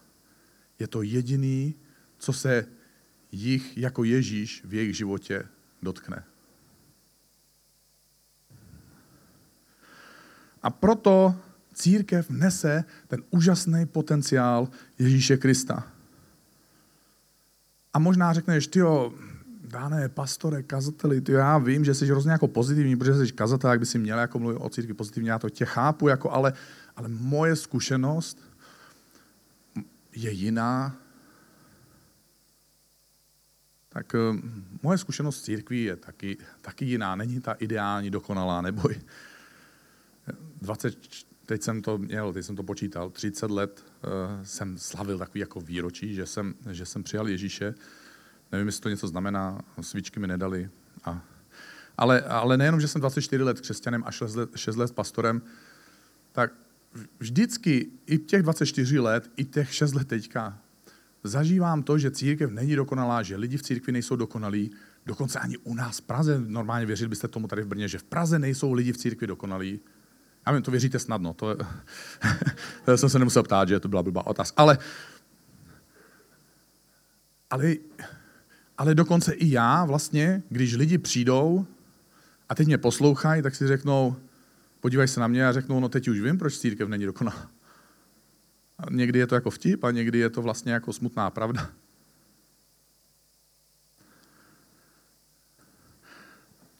je 0.79 0.87
to 0.87 1.01
jediný, 1.01 1.75
co 2.17 2.33
se 2.33 2.65
jich 3.31 3.77
jako 3.77 4.03
Ježíš 4.03 4.61
v 4.65 4.73
jejich 4.73 4.97
životě 4.97 5.45
dotkne. 5.81 6.23
A 10.63 10.69
proto 10.69 11.35
církev 11.73 12.29
nese 12.29 12.83
ten 13.07 13.23
úžasný 13.29 13.85
potenciál 13.85 14.67
Ježíše 14.99 15.37
Krista. 15.37 15.87
A 17.93 17.99
možná 17.99 18.33
řekneš, 18.33 18.67
ty 18.67 18.81
Dáne, 19.73 20.09
pastore, 20.09 20.63
kazateli, 20.63 21.21
ty 21.21 21.31
já 21.31 21.57
vím, 21.57 21.85
že 21.85 21.93
jsi 21.93 22.05
hrozně 22.05 22.31
jako 22.31 22.47
pozitivní, 22.47 22.95
protože 22.95 23.13
jsi 23.13 23.31
kazatel, 23.31 23.69
jak 23.69 23.79
by 23.79 23.85
si 23.85 23.99
měl 23.99 24.19
jako 24.19 24.39
mluvit 24.39 24.57
o 24.57 24.69
církvi 24.69 24.93
pozitivně, 24.93 25.31
já 25.31 25.39
to 25.39 25.49
tě 25.49 25.65
chápu, 25.65 26.07
jako, 26.07 26.31
ale, 26.31 26.53
ale 26.95 27.09
moje 27.09 27.55
zkušenost 27.55 28.39
je 30.15 30.31
jiná. 30.31 30.95
Tak 33.89 34.13
uh, 34.13 34.39
moje 34.81 34.97
zkušenost 34.97 35.37
s 35.37 35.43
církví 35.43 35.83
je 35.83 35.95
taky, 35.95 36.37
taky 36.61 36.85
jiná, 36.85 37.15
není 37.15 37.41
ta 37.41 37.53
ideální, 37.53 38.09
dokonalá, 38.09 38.61
neboj. 38.61 39.01
20, 40.61 40.97
teď 41.45 41.61
jsem 41.61 41.81
to 41.81 41.97
měl, 41.97 42.33
teď 42.33 42.45
jsem 42.45 42.55
to 42.55 42.63
počítal, 42.63 43.09
30 43.09 43.51
let 43.51 43.85
uh, 44.03 44.43
jsem 44.43 44.77
slavil 44.77 45.17
takový 45.17 45.39
jako 45.39 45.61
výročí, 45.61 46.15
že 46.15 46.25
jsem, 46.25 46.53
že 46.71 46.85
jsem 46.85 47.03
přijal 47.03 47.27
Ježíše. 47.27 47.75
Nevím, 48.51 48.67
jestli 48.67 48.81
to 48.81 48.89
něco 48.89 49.07
znamená, 49.07 49.61
svíčky 49.81 50.19
mi 50.19 50.27
nedali. 50.27 50.69
A, 51.03 51.21
ale, 51.97 52.21
ale 52.21 52.57
nejenom, 52.57 52.81
že 52.81 52.87
jsem 52.87 53.01
24 53.01 53.43
let 53.43 53.61
křesťanem 53.61 54.03
a 54.05 54.11
6 54.11 54.35
let, 54.35 54.49
6 54.55 54.75
let 54.75 54.91
pastorem, 54.91 55.41
tak 56.31 56.53
vždycky 57.19 57.87
i 58.05 58.17
těch 58.17 58.41
24 58.41 58.99
let, 58.99 59.31
i 59.37 59.45
těch 59.45 59.73
6 59.73 59.93
let 59.93 60.07
teďka, 60.07 60.57
zažívám 61.23 61.83
to, 61.83 61.97
že 61.97 62.11
církev 62.11 62.51
není 62.51 62.75
dokonalá, 62.75 63.23
že 63.23 63.35
lidi 63.35 63.57
v 63.57 63.63
církvi 63.63 63.93
nejsou 63.93 64.15
dokonalí, 64.15 64.71
dokonce 65.05 65.39
ani 65.39 65.57
u 65.57 65.73
nás 65.73 65.99
v 65.99 66.01
Praze, 66.01 66.41
normálně 66.47 66.85
věřili 66.85 67.09
byste 67.09 67.27
tomu 67.27 67.47
tady 67.47 67.61
v 67.61 67.67
Brně, 67.67 67.87
že 67.87 67.97
v 67.97 68.03
Praze 68.03 68.39
nejsou 68.39 68.73
lidi 68.73 68.91
v 68.91 68.97
církvi 68.97 69.27
dokonalí. 69.27 69.79
Já 70.47 70.53
vím, 70.53 70.61
to 70.61 70.71
věříte 70.71 70.99
snadno, 70.99 71.33
to, 71.33 71.57
to 72.85 72.97
jsem 72.97 73.09
se 73.09 73.19
nemusel 73.19 73.43
ptát, 73.43 73.67
že 73.67 73.79
to 73.79 73.87
byla 73.87 74.03
blbá 74.03 74.27
otázka. 74.27 74.61
Ale, 74.61 74.77
ale, 77.49 77.75
ale 78.77 78.95
dokonce 78.95 79.33
i 79.33 79.51
já 79.51 79.85
vlastně, 79.85 80.43
když 80.49 80.75
lidi 80.75 80.97
přijdou 80.97 81.65
a 82.49 82.55
teď 82.55 82.67
mě 82.67 82.77
poslouchají, 82.77 83.41
tak 83.41 83.55
si 83.55 83.67
řeknou, 83.67 84.15
podívají 84.83 85.07
se 85.07 85.19
na 85.19 85.27
mě 85.27 85.47
a 85.47 85.51
řeknou, 85.51 85.79
no 85.79 85.89
teď 85.89 86.07
už 86.07 86.19
vím, 86.19 86.37
proč 86.37 86.57
církev 86.57 86.89
není 86.89 87.05
dokonalá. 87.05 87.51
A 88.77 88.83
někdy 88.91 89.19
je 89.19 89.27
to 89.27 89.35
jako 89.35 89.49
vtip 89.49 89.83
a 89.83 89.91
někdy 89.91 90.19
je 90.19 90.29
to 90.29 90.41
vlastně 90.41 90.73
jako 90.73 90.93
smutná 90.93 91.29
pravda. 91.29 91.71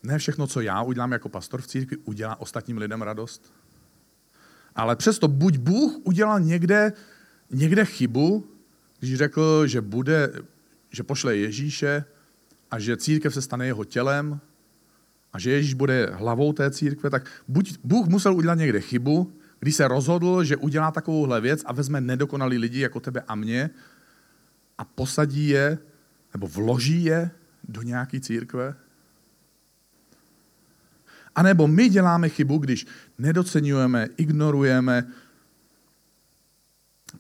Ne 0.04 0.18
všechno, 0.18 0.48
co 0.48 0.62
já 0.62 0.82
udělám 0.82 1.12
jako 1.12 1.30
pastor 1.30 1.62
v 1.62 1.68
církvi, 1.68 1.98
udělá 1.98 2.40
ostatním 2.40 2.78
lidem 2.78 3.02
radost. 3.02 3.54
Ale 4.76 4.96
přesto 4.96 5.28
buď 5.28 5.58
Bůh 5.58 5.92
udělal 6.04 6.40
někde, 6.40 6.94
někde 7.50 7.86
chybu, 7.86 8.48
když 9.00 9.16
řekl, 9.16 9.68
že, 9.68 9.82
bude, 9.82 10.34
že 10.92 11.04
pošle 11.04 11.38
Ježíše 11.38 12.06
a 12.72 12.80
že 12.80 12.98
církev 12.98 13.34
se 13.34 13.42
stane 13.42 13.66
jeho 13.66 13.86
tělem 13.86 14.40
a 15.34 15.40
že 15.40 15.52
Ježíš 15.52 15.74
bude 15.74 16.10
hlavou 16.14 16.54
té 16.54 16.72
církve, 16.72 17.10
tak 17.10 17.30
buď 17.48 17.78
Bůh 17.84 18.08
musel 18.08 18.36
udělat 18.36 18.56
někde 18.56 18.82
chybu, 18.82 19.34
když 19.60 19.76
se 19.76 19.88
rozhodl, 19.88 20.44
že 20.44 20.58
udělá 20.58 20.92
takovouhle 20.92 21.42
věc 21.42 21.64
a 21.66 21.74
vezme 21.74 22.02
nedokonalý 22.02 22.58
lidi 22.58 22.80
jako 22.80 23.00
tebe 23.00 23.24
a 23.28 23.36
mě 23.36 23.70
a 24.78 24.86
posadí 24.86 25.48
je, 25.48 25.78
nebo 26.34 26.48
vloží 26.48 27.04
je 27.04 27.32
do 27.64 27.82
nějaké 27.82 28.20
církve, 28.20 28.76
a 31.36 31.44
nebo 31.44 31.68
my 31.68 31.90
děláme 31.90 32.30
chybu, 32.30 32.58
když 32.58 32.88
nedocenujeme, 33.18 34.08
ignorujeme, 34.18 35.08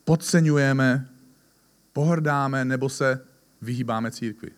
podceňujeme, 0.04 1.10
pohrdáme 1.94 2.66
nebo 2.66 2.90
se 2.90 3.26
vyhýbáme 3.62 4.12
církvi. 4.12 4.52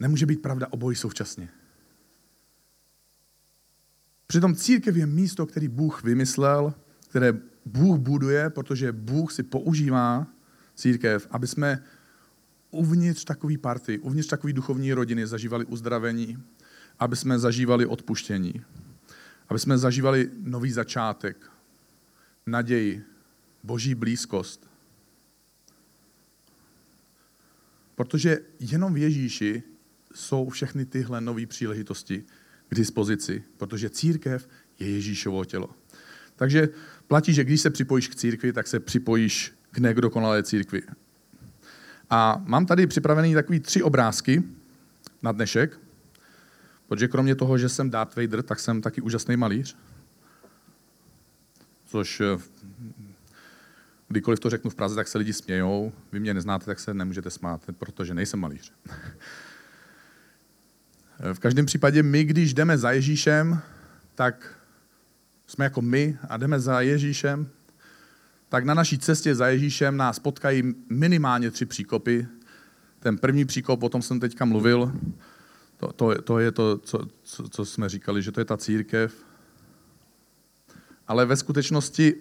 Nemůže 0.00 0.26
být 0.26 0.42
pravda 0.42 0.66
obojí 0.70 0.96
současně. 0.96 1.48
Přitom 4.26 4.54
církev 4.54 4.96
je 4.96 5.06
místo, 5.06 5.46
který 5.46 5.68
Bůh 5.68 6.02
vymyslel, 6.04 6.74
které 7.08 7.32
Bůh 7.66 7.98
buduje, 7.98 8.50
protože 8.50 8.92
Bůh 8.92 9.32
si 9.32 9.42
používá 9.42 10.26
církev, 10.74 11.28
aby 11.30 11.46
jsme 11.46 11.82
uvnitř 12.70 13.24
takové 13.24 13.58
party, 13.58 13.98
uvnitř 13.98 14.28
takové 14.28 14.52
duchovní 14.52 14.92
rodiny 14.92 15.26
zažívali 15.26 15.64
uzdravení, 15.64 16.38
aby 16.98 17.16
jsme 17.16 17.38
zažívali 17.38 17.86
odpuštění, 17.86 18.64
aby 19.48 19.58
jsme 19.58 19.78
zažívali 19.78 20.30
nový 20.42 20.72
začátek, 20.72 21.50
naději, 22.46 23.02
boží 23.62 23.94
blízkost. 23.94 24.70
Protože 27.94 28.38
jenom 28.60 28.94
v 28.94 28.98
Ježíši 28.98 29.62
jsou 30.14 30.48
všechny 30.48 30.86
tyhle 30.86 31.20
nové 31.20 31.46
příležitosti 31.46 32.24
k 32.68 32.74
dispozici, 32.74 33.44
protože 33.56 33.90
církev 33.90 34.48
je 34.78 34.90
Ježíšovo 34.90 35.44
tělo. 35.44 35.70
Takže 36.36 36.68
platí, 37.08 37.32
že 37.32 37.44
když 37.44 37.60
se 37.60 37.70
připojíš 37.70 38.08
k 38.08 38.14
církvi, 38.14 38.52
tak 38.52 38.66
se 38.66 38.80
připojíš 38.80 39.52
k 39.70 39.78
nedokonalé 39.78 40.42
církvi. 40.42 40.82
A 42.10 42.42
mám 42.44 42.66
tady 42.66 42.86
připravený 42.86 43.34
takový 43.34 43.60
tři 43.60 43.82
obrázky 43.82 44.42
na 45.22 45.32
dnešek, 45.32 45.78
protože 46.88 47.08
kromě 47.08 47.34
toho, 47.34 47.58
že 47.58 47.68
jsem 47.68 47.90
Darth 47.90 48.16
Vader, 48.16 48.42
tak 48.42 48.60
jsem 48.60 48.82
taky 48.82 49.00
úžasný 49.00 49.36
malíř. 49.36 49.76
Což 51.86 52.20
eh, 52.20 52.38
kdykoliv 54.08 54.40
to 54.40 54.50
řeknu 54.50 54.70
v 54.70 54.74
Praze, 54.74 54.94
tak 54.94 55.08
se 55.08 55.18
lidi 55.18 55.32
smějou. 55.32 55.92
Vy 56.12 56.20
mě 56.20 56.34
neznáte, 56.34 56.66
tak 56.66 56.80
se 56.80 56.94
nemůžete 56.94 57.30
smát, 57.30 57.62
protože 57.78 58.14
nejsem 58.14 58.40
malíř. 58.40 58.72
V 61.32 61.38
každém 61.38 61.66
případě 61.66 62.02
my, 62.02 62.24
když 62.24 62.54
jdeme 62.54 62.78
za 62.78 62.90
Ježíšem, 62.90 63.60
tak 64.14 64.54
jsme 65.46 65.64
jako 65.64 65.82
my 65.82 66.18
a 66.28 66.36
jdeme 66.36 66.60
za 66.60 66.80
Ježíšem, 66.80 67.48
tak 68.48 68.64
na 68.64 68.74
naší 68.74 68.98
cestě 68.98 69.34
za 69.34 69.48
Ježíšem 69.48 69.96
nás 69.96 70.18
potkají 70.18 70.74
minimálně 70.88 71.50
tři 71.50 71.66
příkopy. 71.66 72.26
Ten 73.00 73.18
první 73.18 73.44
příkop, 73.44 73.82
o 73.82 73.88
tom 73.88 74.02
jsem 74.02 74.20
teďka 74.20 74.44
mluvil, 74.44 74.92
to, 75.76 75.92
to, 75.92 76.22
to 76.22 76.38
je 76.38 76.52
to, 76.52 76.78
co, 76.78 77.06
co, 77.22 77.48
co 77.48 77.64
jsme 77.64 77.88
říkali, 77.88 78.22
že 78.22 78.32
to 78.32 78.40
je 78.40 78.44
ta 78.44 78.56
církev. 78.56 79.24
Ale 81.08 81.26
ve 81.26 81.36
skutečnosti, 81.36 82.14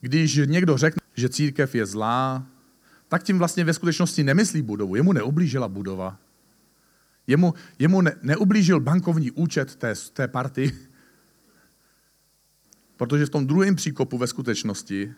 když 0.00 0.40
někdo 0.44 0.76
řekne, 0.76 1.00
že 1.14 1.28
církev 1.28 1.74
je 1.74 1.86
zlá, 1.86 2.46
tak 3.10 3.22
tím 3.22 3.38
vlastně 3.38 3.64
ve 3.64 3.74
skutečnosti 3.74 4.24
nemyslí 4.24 4.62
budovu. 4.62 4.96
Jemu 4.96 5.12
neublížila 5.12 5.68
budova. 5.68 6.18
Jemu, 7.26 7.54
jemu 7.78 8.00
ne, 8.00 8.16
neublížil 8.22 8.80
bankovní 8.80 9.30
účet 9.30 9.76
té, 9.76 9.94
té 10.12 10.28
party, 10.28 10.72
protože 12.96 13.26
v 13.26 13.30
tom 13.30 13.46
druhém 13.46 13.76
příkopu 13.76 14.18
ve 14.18 14.26
skutečnosti 14.26 15.14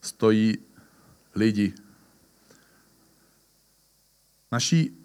stojí 0.00 0.58
lidi. 1.34 1.74
Naší 4.52 4.96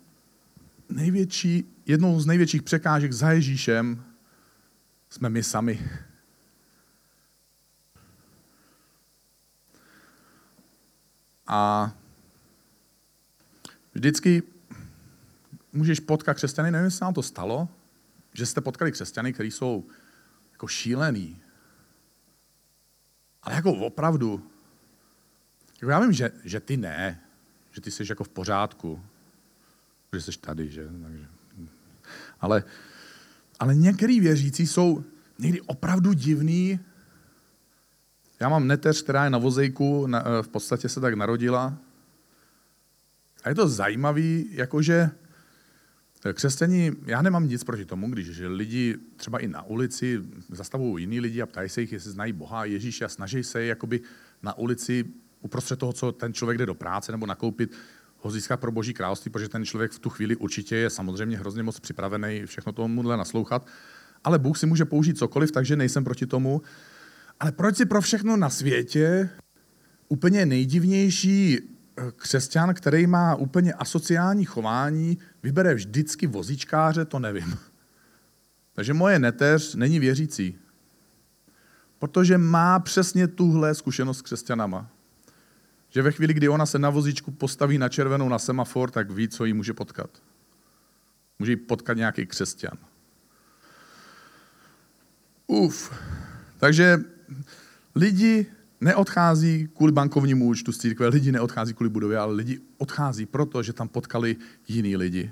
největší, 0.89 1.63
jednou 1.85 2.19
z 2.19 2.25
největších 2.25 2.63
překážek 2.63 3.13
za 3.13 3.31
Ježíšem 3.31 4.03
jsme 5.09 5.29
my 5.29 5.43
sami. 5.43 5.89
A 11.49 11.91
vždycky 13.93 14.43
můžeš 15.73 15.99
potkat 15.99 16.33
křesťany, 16.33 16.71
nevím, 16.71 16.85
jestli 16.85 17.03
nám 17.03 17.13
to 17.13 17.23
stalo, 17.23 17.69
že 18.33 18.45
jste 18.45 18.61
potkali 18.61 18.91
křesťany, 18.91 19.33
kteří 19.33 19.51
jsou 19.51 19.85
jako 20.51 20.67
šílený. 20.67 21.41
Ale 23.43 23.55
jako 23.55 23.71
opravdu, 23.71 24.51
jako 25.81 25.91
já 25.91 25.99
vím, 25.99 26.13
že, 26.13 26.31
že 26.43 26.59
ty 26.59 26.77
ne, 26.77 27.21
že 27.71 27.81
ty 27.81 27.91
jsi 27.91 28.03
jako 28.09 28.23
v 28.23 28.29
pořádku, 28.29 29.05
že 30.13 30.21
jsi 30.21 30.31
tady, 30.39 30.69
že? 30.69 30.87
Takže, 31.03 31.27
ale, 32.41 32.63
ale 33.59 33.75
některý 33.75 34.19
věřící 34.19 34.67
jsou 34.67 35.03
někdy 35.39 35.61
opravdu 35.61 36.13
divný. 36.13 36.79
Já 38.39 38.49
mám 38.49 38.67
neteř, 38.67 39.01
která 39.01 39.23
je 39.23 39.29
na 39.29 39.37
vozejku, 39.37 40.07
na, 40.07 40.23
v 40.41 40.47
podstatě 40.47 40.89
se 40.89 40.99
tak 40.99 41.13
narodila. 41.13 41.77
A 43.43 43.49
je 43.49 43.55
to 43.55 43.67
zajímavý, 43.67 44.49
jakože 44.51 45.11
Křesťaní, 46.33 46.91
já 47.05 47.21
nemám 47.21 47.47
nic 47.47 47.63
proti 47.63 47.85
tomu, 47.85 48.09
když 48.09 48.41
lidi 48.47 48.97
třeba 49.15 49.39
i 49.39 49.47
na 49.47 49.63
ulici 49.63 50.21
zastavují 50.49 51.03
jiný 51.03 51.19
lidi 51.19 51.41
a 51.41 51.45
ptají 51.45 51.69
se 51.69 51.81
jich, 51.81 51.91
jestli 51.91 52.11
znají 52.11 52.33
Boha 52.33 52.61
a 52.61 52.65
Ježíše 52.65 53.05
a 53.05 53.09
snaží 53.09 53.43
se 53.43 53.65
jakoby 53.65 54.01
na 54.43 54.57
ulici 54.57 55.05
uprostřed 55.41 55.79
toho, 55.79 55.93
co 55.93 56.11
ten 56.11 56.33
člověk 56.33 56.57
jde 56.57 56.65
do 56.65 56.73
práce 56.73 57.11
nebo 57.11 57.25
nakoupit, 57.25 57.71
ho 58.17 58.31
získat 58.31 58.59
pro 58.59 58.71
boží 58.71 58.93
království, 58.93 59.31
protože 59.31 59.49
ten 59.49 59.65
člověk 59.65 59.91
v 59.91 59.99
tu 59.99 60.09
chvíli 60.09 60.35
určitě 60.35 60.75
je 60.75 60.89
samozřejmě 60.89 61.37
hrozně 61.37 61.63
moc 61.63 61.79
připravený 61.79 62.45
všechno 62.45 62.71
tomuhle 62.71 63.17
naslouchat. 63.17 63.67
Ale 64.23 64.39
Bůh 64.39 64.57
si 64.57 64.65
může 64.65 64.85
použít 64.85 65.17
cokoliv, 65.17 65.51
takže 65.51 65.75
nejsem 65.75 66.03
proti 66.03 66.25
tomu. 66.25 66.61
Ale 67.39 67.51
proč 67.51 67.77
si 67.77 67.85
pro 67.85 68.01
všechno 68.01 68.37
na 68.37 68.49
světě 68.49 69.29
úplně 70.07 70.45
nejdivnější 70.45 71.59
křesťan, 72.15 72.73
který 72.73 73.07
má 73.07 73.35
úplně 73.35 73.73
asociální 73.73 74.45
chování, 74.45 75.17
vybere 75.43 75.73
vždycky 75.73 76.27
vozičkáře, 76.27 77.05
to 77.05 77.19
nevím. 77.19 77.57
Takže 78.73 78.93
moje 78.93 79.19
neteř 79.19 79.75
není 79.75 79.99
věřící. 79.99 80.57
Protože 81.99 82.37
má 82.37 82.79
přesně 82.79 83.27
tuhle 83.27 83.75
zkušenost 83.75 84.17
s 84.17 84.21
křesťanama. 84.21 84.89
Že 85.89 86.01
ve 86.01 86.11
chvíli, 86.11 86.33
kdy 86.33 86.49
ona 86.49 86.65
se 86.65 86.79
na 86.79 86.89
vozičku 86.89 87.31
postaví 87.31 87.77
na 87.77 87.89
červenou 87.89 88.29
na 88.29 88.39
semafor, 88.39 88.91
tak 88.91 89.11
ví, 89.11 89.27
co 89.27 89.45
jí 89.45 89.53
může 89.53 89.73
potkat. 89.73 90.09
Může 91.39 91.51
jí 91.51 91.55
potkat 91.55 91.97
nějaký 91.97 92.25
křesťan. 92.25 92.77
Uf. 95.47 95.93
Takže 96.57 96.99
lidi 97.95 98.45
neodchází 98.81 99.69
kvůli 99.75 99.91
bankovnímu 99.91 100.45
účtu 100.45 100.71
z 100.71 100.77
církve, 100.77 101.07
lidi 101.07 101.31
neodchází 101.31 101.73
kvůli 101.73 101.89
budově, 101.89 102.17
ale 102.17 102.33
lidi 102.33 102.59
odchází 102.77 103.25
proto, 103.25 103.63
že 103.63 103.73
tam 103.73 103.87
potkali 103.87 104.35
jiný 104.67 104.97
lidi. 104.97 105.31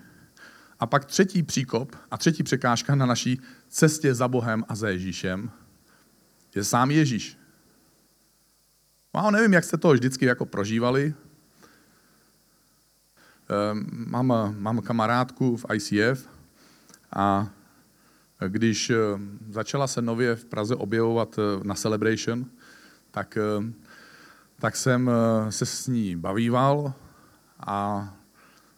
A 0.80 0.86
pak 0.86 1.06
třetí 1.06 1.44
příkop 1.44 1.96
a 2.12 2.18
třetí 2.18 2.44
překážka 2.44 2.96
na 2.96 3.06
naší 3.06 3.42
cestě 3.70 4.16
za 4.16 4.28
Bohem 4.28 4.64
a 4.68 4.76
za 4.76 4.90
Ježíšem 4.90 5.52
je 6.56 6.64
sám 6.64 6.92
Ježíš. 6.92 7.38
Já 9.16 9.32
nevím, 9.32 9.54
jak 9.54 9.64
jste 9.64 9.78
to 9.78 9.94
vždycky 9.94 10.26
jako 10.26 10.46
prožívali. 10.46 11.14
Ehm, 13.50 13.86
mám, 13.92 14.56
mám 14.60 14.82
kamarádku 14.82 15.58
v 15.58 15.66
ICF 15.74 16.30
a 17.16 17.50
když 18.48 18.90
ehm, 18.90 19.40
začala 19.50 19.88
se 19.88 20.02
nově 20.02 20.36
v 20.36 20.46
Praze 20.46 20.76
objevovat 20.76 21.40
eh, 21.40 21.64
na 21.64 21.76
Celebration, 21.76 22.46
tak, 23.12 23.38
eh, 23.38 23.74
tak 24.60 24.76
jsem 24.76 25.10
eh, 25.10 25.52
se 25.52 25.66
s 25.66 25.88
ní 25.88 26.16
bavíval 26.16 26.94
a 27.60 28.14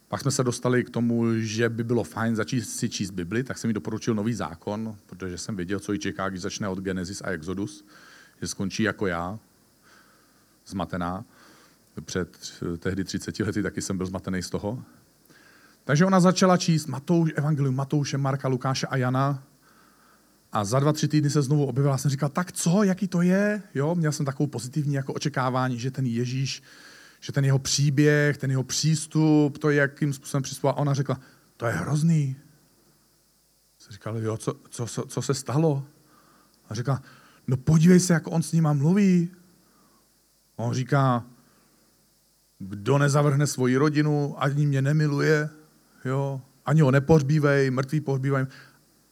pak 0.07 0.21
jsme 0.21 0.31
se 0.31 0.43
dostali 0.43 0.83
k 0.83 0.89
tomu, 0.89 1.25
že 1.37 1.69
by 1.69 1.83
bylo 1.83 2.03
fajn 2.03 2.35
začít 2.35 2.61
si 2.61 2.89
číst 2.89 3.11
Bibli, 3.11 3.43
tak 3.43 3.57
jsem 3.57 3.69
jí 3.69 3.73
doporučil 3.73 4.15
nový 4.15 4.33
zákon, 4.33 4.95
protože 5.05 5.37
jsem 5.37 5.55
věděl, 5.55 5.79
co 5.79 5.93
ji 5.93 5.99
čeká, 5.99 6.29
když 6.29 6.41
začne 6.41 6.67
od 6.67 6.79
Genesis 6.79 7.21
a 7.21 7.29
Exodus, 7.29 7.85
že 8.41 8.47
skončí 8.47 8.83
jako 8.83 9.07
já, 9.07 9.39
zmatená. 10.67 11.25
Před 12.05 12.37
eh, 12.73 12.77
tehdy 12.77 13.03
30 13.03 13.39
lety 13.39 13.63
taky 13.63 13.81
jsem 13.81 13.97
byl 13.97 14.05
zmatený 14.05 14.43
z 14.43 14.49
toho. 14.49 14.83
Takže 15.83 16.05
ona 16.05 16.19
začala 16.19 16.57
číst 16.57 16.87
Matouš, 16.87 17.31
Evangelium 17.35 17.75
Matouše, 17.75 18.17
Marka, 18.17 18.47
Lukáše 18.47 18.87
a 18.87 18.97
Jana 18.97 19.43
a 20.51 20.65
za 20.65 20.79
dva, 20.79 20.93
tři 20.93 21.07
týdny 21.07 21.29
se 21.29 21.41
znovu 21.41 21.65
objevila. 21.65 21.97
Jsem 21.97 22.11
říkal, 22.11 22.29
tak 22.29 22.51
co, 22.51 22.83
jaký 22.83 23.07
to 23.07 23.21
je? 23.21 23.63
Jo, 23.75 23.95
měl 23.95 24.11
jsem 24.11 24.25
takovou 24.25 24.47
pozitivní 24.47 24.93
jako 24.93 25.13
očekávání, 25.13 25.79
že 25.79 25.91
ten 25.91 26.05
Ježíš, 26.05 26.63
že 27.19 27.31
ten 27.31 27.45
jeho 27.45 27.59
příběh, 27.59 28.37
ten 28.37 28.51
jeho 28.51 28.63
přístup, 28.63 29.57
to, 29.57 29.69
jakým 29.69 30.13
způsobem 30.13 30.43
přistupoval. 30.43 30.75
Ona 30.77 30.93
řekla, 30.93 31.19
to 31.57 31.65
je 31.65 31.73
hrozný. 31.73 32.35
Jsem 33.77 33.93
říkal, 33.93 34.17
jo, 34.17 34.37
co, 34.37 34.53
co, 34.69 34.85
co, 34.87 35.05
co 35.05 35.21
se 35.21 35.33
stalo? 35.33 35.85
A 36.69 36.75
říká, 36.75 37.01
no 37.47 37.57
podívej 37.57 37.99
se, 37.99 38.13
jak 38.13 38.27
on 38.27 38.43
s 38.43 38.51
nima 38.51 38.73
mluví. 38.73 39.29
A 40.57 40.63
on 40.63 40.73
říká, 40.73 41.25
kdo 42.59 42.97
nezavrhne 42.97 43.47
svoji 43.47 43.77
rodinu, 43.77 44.43
ani 44.43 44.65
mě 44.65 44.81
nemiluje, 44.81 45.49
jo, 46.05 46.41
ani 46.65 46.81
ho 46.81 46.91
nepohřbívej, 46.91 47.71
mrtvý 47.71 48.01
pohřbívají 48.01 48.45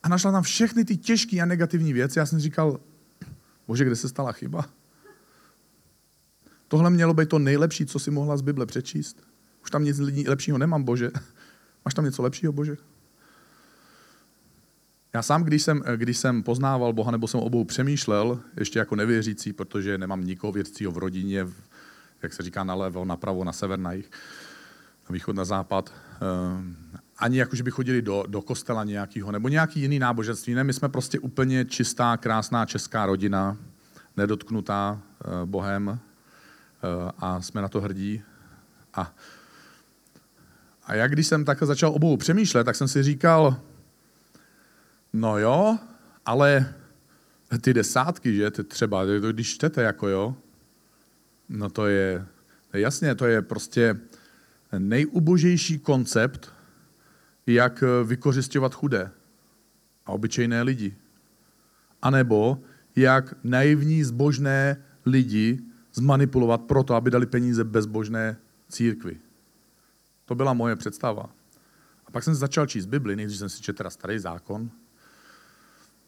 a 0.04 0.10
našla 0.10 0.32
tam 0.32 0.44
všechny 0.44 0.86
ty 0.86 0.98
těžké 0.98 1.42
a 1.42 1.46
negativní 1.46 1.94
věci. 1.94 2.20
Já 2.20 2.26
jsem 2.26 2.40
říkal, 2.40 2.80
bože, 3.68 3.86
kde 3.86 3.96
se 3.96 4.10
stala 4.10 4.32
chyba? 4.32 4.66
Tohle 6.68 6.90
mělo 6.90 7.14
být 7.14 7.30
to 7.30 7.40
nejlepší, 7.40 7.86
co 7.86 8.00
si 8.00 8.12
mohla 8.12 8.38
z 8.38 8.42
Bible 8.42 8.66
přečíst. 8.66 9.28
Už 9.64 9.72
tam 9.72 9.84
nic 9.84 10.00
lepšího 10.28 10.58
nemám, 10.58 10.84
bože. 10.84 11.12
Máš 11.86 11.94
tam 11.94 12.06
něco 12.06 12.24
lepšího, 12.24 12.54
bože? 12.54 12.78
Já 15.14 15.22
sám, 15.22 15.44
když 15.44 15.64
jsem, 15.64 15.84
když 15.96 16.18
jsem 16.18 16.44
poznával 16.44 16.94
Boha, 16.94 17.12
nebo 17.12 17.28
jsem 17.28 17.40
obou 17.40 17.64
přemýšlel, 17.64 18.40
ještě 18.60 18.80
jako 18.80 18.96
nevěřící, 18.96 19.54
protože 19.54 19.98
nemám 19.98 20.26
nikoho 20.26 20.54
věřícího 20.54 20.92
v 20.92 20.98
rodině, 20.98 21.48
jak 22.22 22.34
se 22.34 22.44
říká, 22.44 22.64
nalevo, 22.64 23.06
napravo, 23.06 23.44
na 23.44 23.54
sever, 23.54 23.80
na 23.80 23.92
jih, 23.92 24.12
na 25.10 25.14
východ, 25.14 25.36
na 25.36 25.46
západ. 25.46 25.94
Eh, 26.14 26.18
ani 27.18 27.38
jako, 27.38 27.56
že 27.56 27.64
by 27.64 27.72
chodili 27.72 28.02
do, 28.02 28.24
do 28.28 28.42
kostela 28.42 28.84
nějakého, 28.84 29.32
nebo 29.32 29.50
nějaký 29.50 29.82
jiný 29.82 30.00
náboženství. 30.00 30.54
Ne, 30.54 30.64
my 30.64 30.74
jsme 30.74 30.90
prostě 30.90 31.20
úplně 31.20 31.66
čistá, 31.66 32.18
krásná 32.18 32.66
česká 32.66 33.06
rodina, 33.06 33.58
nedotknutá 34.18 35.02
uh, 35.26 35.50
Bohem 35.50 35.88
uh, 35.88 35.98
a 37.18 37.42
jsme 37.42 37.62
na 37.62 37.68
to 37.68 37.82
hrdí. 37.82 38.22
A, 38.94 39.14
a 40.86 40.96
jak 40.96 41.12
když 41.12 41.28
jsem 41.28 41.46
takhle 41.46 41.68
začal 41.68 41.92
obou 41.92 42.18
přemýšlet, 42.18 42.64
tak 42.64 42.76
jsem 42.76 42.88
si 42.88 43.04
říkal, 43.04 43.60
no 45.14 45.38
jo, 45.38 45.80
ale 46.26 46.74
ty 47.62 47.74
desátky, 47.74 48.36
že, 48.36 48.52
ty 48.52 48.64
třeba, 48.64 49.06
když 49.32 49.54
čtete, 49.54 49.82
jako 49.82 50.08
jo, 50.08 50.36
no 51.50 51.70
to 51.70 51.88
je 51.88 52.26
jasně, 52.74 53.16
to 53.16 53.26
je 53.26 53.42
prostě 53.42 54.00
nejubožejší 54.78 55.80
koncept, 55.80 56.52
jak 57.48 57.84
vykořišťovat 58.04 58.76
chudé 58.76 59.12
a 60.06 60.12
obyčejné 60.12 60.62
lidi. 60.62 60.96
A 62.02 62.10
nebo 62.10 62.62
jak 62.96 63.34
naivní 63.44 64.04
zbožné 64.04 64.84
lidi 65.06 65.60
zmanipulovat 65.94 66.62
proto, 66.62 66.96
aby 66.96 67.12
dali 67.12 67.26
peníze 67.26 67.64
bezbožné 67.64 68.38
církvi. 68.70 69.18
To 70.26 70.36
byla 70.36 70.54
moje 70.54 70.76
představa. 70.76 71.30
A 72.06 72.12
pak 72.12 72.24
jsem 72.24 72.36
začal 72.36 72.68
číst 72.68 72.86
Bibli, 72.86 73.16
nejdřív 73.16 73.40
jsem 73.40 73.50
si 73.50 73.62
četl 73.62 73.90
starý 73.90 74.20
zákon, 74.20 74.72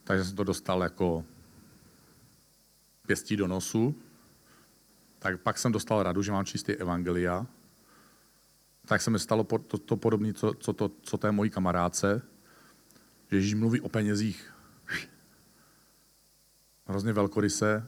takže 0.03 0.25
jsem 0.25 0.35
to 0.35 0.43
dostal 0.43 0.83
jako 0.83 1.25
pěstí 3.07 3.37
do 3.37 3.47
nosu. 3.47 3.95
Tak 5.19 5.41
pak 5.41 5.57
jsem 5.57 5.71
dostal 5.71 6.03
radu, 6.03 6.21
že 6.21 6.31
mám 6.31 6.45
čistý 6.45 6.75
evangelia. 6.75 7.45
Tak 8.89 9.01
se 9.01 9.11
mi 9.11 9.19
stalo 9.19 9.43
to, 9.43 9.77
to 9.77 9.95
podobné, 9.97 10.33
co, 10.33 10.53
co, 10.53 10.73
to, 10.73 10.91
co 11.01 11.17
té 11.17 11.31
mojí 11.31 11.49
kamarádce, 11.49 12.21
že 13.31 13.37
Ježíš 13.37 13.53
mluví 13.53 13.81
o 13.81 13.89
penězích 13.89 14.53
hrozně 16.85 17.13
velkoryse. 17.13 17.87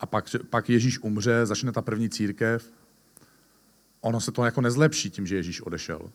A 0.00 0.06
pak, 0.06 0.24
pak 0.50 0.70
Ježíš 0.70 0.98
umře, 0.98 1.46
začne 1.46 1.72
ta 1.72 1.82
první 1.82 2.10
církev. 2.10 2.72
Ono 4.00 4.20
se 4.20 4.32
to 4.32 4.44
jako 4.44 4.60
nezlepší 4.60 5.10
tím, 5.10 5.26
že 5.26 5.36
Ježíš 5.36 5.60
odešel. 5.60 6.10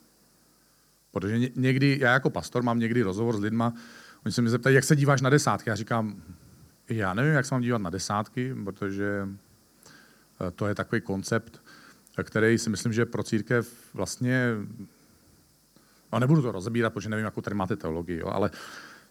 Protože 1.11 1.39
někdy, 1.55 1.97
já 2.01 2.13
jako 2.13 2.29
pastor 2.29 2.63
mám 2.63 2.79
někdy 2.79 3.01
rozhovor 3.01 3.37
s 3.37 3.39
lidma, 3.39 3.73
oni 4.25 4.31
se 4.31 4.41
mi 4.41 4.49
zeptají, 4.49 4.75
jak 4.75 4.83
se 4.83 4.95
díváš 4.95 5.21
na 5.21 5.29
desátky. 5.29 5.69
Já 5.69 5.75
říkám, 5.75 6.21
já 6.89 7.13
nevím, 7.13 7.33
jak 7.33 7.45
se 7.45 7.55
mám 7.55 7.61
dívat 7.61 7.81
na 7.81 7.89
desátky, 7.89 8.55
protože 8.63 9.29
eh, 10.47 10.51
to 10.51 10.67
je 10.67 10.75
takový 10.75 11.01
koncept, 11.01 11.64
který 12.23 12.57
si 12.57 12.69
myslím, 12.69 12.93
že 12.93 13.05
pro 13.05 13.23
církev 13.23 13.73
vlastně, 13.93 14.53
no 16.13 16.19
nebudu 16.19 16.41
to 16.41 16.51
rozebírat, 16.51 16.93
protože 16.93 17.09
nevím, 17.09 17.25
jakou 17.25 17.41
tady 17.41 17.55
máte 17.55 17.75
teologii, 17.75 18.19
jo, 18.19 18.27
ale 18.27 18.49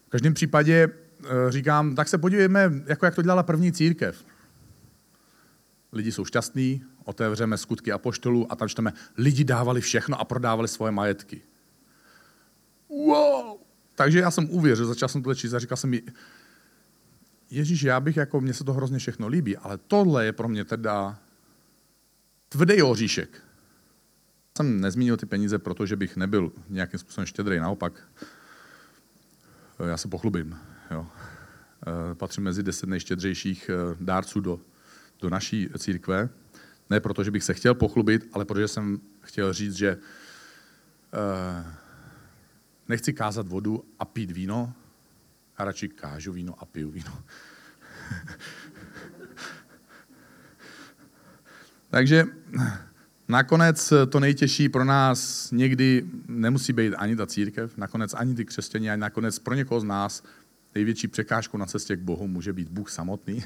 v 0.07 0.09
každém 0.09 0.33
případě 0.33 0.87
eh, 1.23 1.27
říkám, 1.49 1.95
tak 1.95 2.07
se 2.07 2.17
podívejme, 2.17 2.71
jako 2.85 3.05
jak 3.05 3.15
to 3.15 3.21
dělala 3.21 3.43
první 3.43 3.71
církev. 3.71 4.25
Lidi 5.91 6.11
jsou 6.11 6.25
šťastní, 6.25 6.83
otevřeme 7.03 7.57
skutky 7.57 7.91
apoštolů 7.91 8.51
a 8.51 8.55
tam 8.55 8.69
čteme, 8.69 8.93
lidi 9.17 9.43
dávali 9.43 9.81
všechno 9.81 10.19
a 10.19 10.25
prodávali 10.25 10.67
svoje 10.67 10.91
majetky. 10.91 11.41
Wow! 12.89 13.57
Takže 13.95 14.19
já 14.19 14.31
jsem 14.31 14.49
uvěřil, 14.49 14.85
začal 14.85 15.09
jsem 15.09 15.23
to 15.23 15.35
číst 15.35 15.53
a 15.53 15.59
říkal 15.59 15.77
jsem 15.77 15.89
mi, 15.89 16.01
Ježíš, 17.49 17.83
já 17.83 17.99
bych, 17.99 18.17
jako 18.17 18.41
mně 18.41 18.53
se 18.53 18.63
to 18.63 18.73
hrozně 18.73 18.99
všechno 18.99 19.27
líbí, 19.27 19.57
ale 19.57 19.77
tohle 19.77 20.25
je 20.25 20.31
pro 20.31 20.47
mě 20.47 20.65
teda 20.65 21.19
tvrdý 22.49 22.81
oříšek. 22.81 23.41
Jsem 24.57 24.81
nezmínil 24.81 25.17
ty 25.17 25.25
peníze, 25.25 25.59
protože 25.59 25.95
bych 25.95 26.17
nebyl 26.17 26.51
nějakým 26.69 26.99
způsobem 26.99 27.25
štědrý, 27.25 27.59
naopak. 27.59 27.93
Já 29.87 29.97
se 29.97 30.07
pochlubím. 30.07 30.57
Jo. 30.91 31.07
Eh, 31.87 32.15
patřím 32.15 32.43
mezi 32.43 32.63
deset 32.63 32.89
nejštědřejších 32.89 33.69
eh, 33.69 33.97
dárců 33.99 34.39
do, 34.39 34.59
do 35.21 35.29
naší 35.29 35.69
církve. 35.77 36.29
Ne 36.89 36.99
proto, 36.99 37.23
že 37.23 37.31
bych 37.31 37.43
se 37.43 37.53
chtěl 37.53 37.75
pochlubit, 37.75 38.29
ale 38.33 38.45
protože 38.45 38.67
jsem 38.67 38.99
chtěl 39.21 39.53
říct, 39.53 39.73
že 39.73 39.97
uh, 39.97 40.01
nechci 42.87 43.13
kázat 43.13 43.47
vodu 43.47 43.85
a 43.99 44.05
pít 44.05 44.31
víno, 44.31 44.73
a 45.57 45.65
radši 45.65 45.89
kážu 45.89 46.33
víno 46.33 46.55
a 46.59 46.65
piju 46.65 46.91
víno. 46.91 47.23
Takže 51.95 52.25
nakonec 53.27 53.93
to 54.09 54.19
nejtěžší 54.19 54.69
pro 54.69 54.85
nás 54.85 55.51
někdy 55.51 56.05
nemusí 56.27 56.73
být 56.73 56.93
ani 56.93 57.15
ta 57.15 57.27
církev, 57.27 57.77
nakonec 57.77 58.13
ani 58.13 58.35
ty 58.35 58.45
křesťané, 58.45 58.91
ani 58.91 59.01
nakonec 59.01 59.39
pro 59.39 59.55
někoho 59.55 59.79
z 59.79 59.83
nás 59.83 60.23
největší 60.75 61.07
překážkou 61.07 61.57
na 61.57 61.65
cestě 61.65 61.95
k 61.95 61.99
Bohu 61.99 62.27
může 62.27 62.53
být 62.53 62.69
Bůh 62.69 62.89
samotný. 62.89 63.43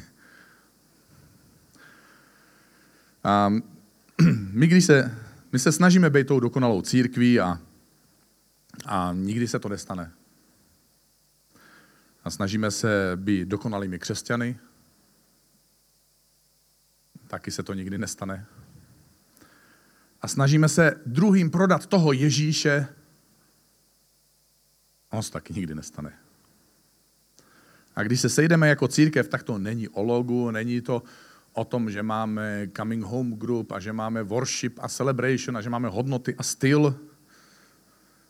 A 3.24 3.54
my, 4.52 4.68
když 4.68 4.86
se, 4.86 5.18
my 5.52 5.60
se 5.60 5.72
snažíme 5.72 6.10
být 6.10 6.28
tou 6.28 6.40
dokonalou 6.40 6.82
církví 6.82 7.40
a, 7.40 7.60
a 8.86 9.14
nikdy 9.14 9.48
se 9.48 9.60
to 9.60 9.70
nestane. 9.70 10.12
A 12.24 12.30
snažíme 12.30 12.72
se 12.72 13.12
být 13.16 13.48
dokonalými 13.48 14.00
křesťany, 14.00 14.60
taky 17.30 17.52
se 17.52 17.64
to 17.64 17.74
nikdy 17.74 17.98
nestane. 17.98 18.46
A 20.22 20.28
snažíme 20.28 20.70
se 20.70 21.02
druhým 21.06 21.52
prodat 21.52 21.86
toho 21.86 22.14
Ježíše, 22.14 22.88
on 25.10 25.24
se 25.24 25.32
taky 25.32 25.54
nikdy 25.54 25.76
nestane. 25.76 26.14
A 27.96 28.04
když 28.04 28.22
se 28.22 28.30
sejdeme 28.30 28.70
jako 28.70 28.88
církev, 28.88 29.28
tak 29.28 29.44
to 29.44 29.58
není 29.58 29.90
o 29.90 30.04
logu, 30.04 30.52
není 30.52 30.82
to 30.82 31.04
o 31.54 31.66
tom, 31.66 31.92
že 31.92 32.04
máme 32.04 32.68
coming 32.78 33.04
home 33.04 33.34
group 33.34 33.72
a 33.72 33.80
že 33.80 33.94
máme 33.94 34.24
worship 34.24 34.80
a 34.82 34.88
celebration 34.90 35.58
a 35.58 35.62
že 35.62 35.70
máme 35.70 35.88
hodnoty 35.88 36.36
a 36.36 36.44
styl, 36.44 37.00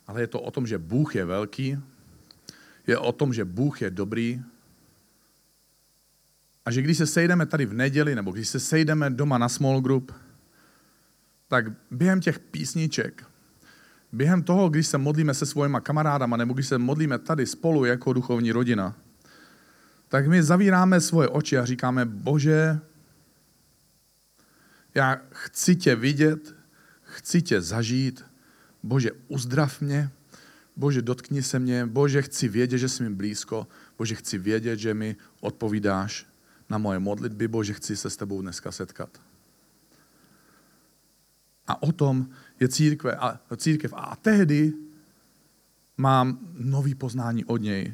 ale 0.08 0.22
je 0.22 0.28
to 0.28 0.42
o 0.42 0.52
tom, 0.52 0.68
že 0.68 0.78
Bůh 0.78 1.16
je 1.16 1.26
velký, 1.26 1.78
je 2.88 2.98
o 2.98 3.12
tom, 3.12 3.34
že 3.34 3.46
Bůh 3.46 3.82
je 3.82 3.90
dobrý 3.90 4.42
a 6.70 6.72
že 6.72 6.82
když 6.82 6.98
se 6.98 7.08
sejdeme 7.08 7.46
tady 7.46 7.66
v 7.66 7.74
neděli 7.74 8.16
nebo 8.16 8.32
když 8.32 8.50
se 8.50 8.60
sejdeme 8.60 9.10
doma 9.10 9.38
na 9.38 9.50
small 9.50 9.82
group, 9.82 10.12
tak 11.48 11.66
během 11.92 12.22
těch 12.22 12.40
písniček, 12.40 13.26
během 14.12 14.44
toho, 14.44 14.70
když 14.70 14.88
se 14.88 14.98
modlíme 14.98 15.34
se 15.34 15.46
svojima 15.46 15.80
kamarádama 15.80 16.38
nebo 16.38 16.54
když 16.54 16.68
se 16.68 16.78
modlíme 16.78 17.20
tady 17.20 17.46
spolu 17.46 17.86
jako 17.86 18.14
duchovní 18.14 18.52
rodina, 18.52 18.96
tak 20.10 20.28
my 20.28 20.44
zavíráme 20.44 21.02
svoje 21.02 21.28
oči 21.28 21.58
a 21.58 21.66
říkáme, 21.66 22.06
bože, 22.06 22.80
já 24.96 25.22
chci 25.32 25.76
tě 25.76 25.96
vidět, 25.96 26.56
chci 27.02 27.42
tě 27.42 27.62
zažít, 27.62 28.26
bože, 28.84 29.10
uzdrav 29.28 29.82
mě, 29.82 30.10
bože, 30.76 31.02
dotkni 31.02 31.44
se 31.44 31.60
mě, 31.60 31.86
bože, 31.86 32.22
chci 32.22 32.48
vědět, 32.48 32.78
že 32.78 32.90
jsi 32.90 33.04
mi 33.04 33.10
blízko, 33.10 33.68
bože, 33.98 34.16
chci 34.16 34.38
vědět, 34.38 34.80
že 34.80 34.94
mi 34.94 35.16
odpovídáš 35.42 36.29
na 36.70 36.78
moje 36.78 37.00
modlitby, 37.00 37.48
bože, 37.48 37.74
chci 37.74 37.98
se 37.98 38.10
s 38.10 38.18
tebou 38.18 38.42
dneska 38.42 38.72
setkat. 38.72 39.22
A 41.68 41.84
o 41.84 41.92
tom 41.92 42.30
je 42.60 42.68
církve 42.68 43.16
a, 43.16 43.40
církev. 43.58 43.94
A 43.96 44.16
tehdy 44.16 44.74
mám 45.98 46.40
nový 46.54 46.96
poznání 46.96 47.46
od 47.46 47.58
něj, 47.62 47.94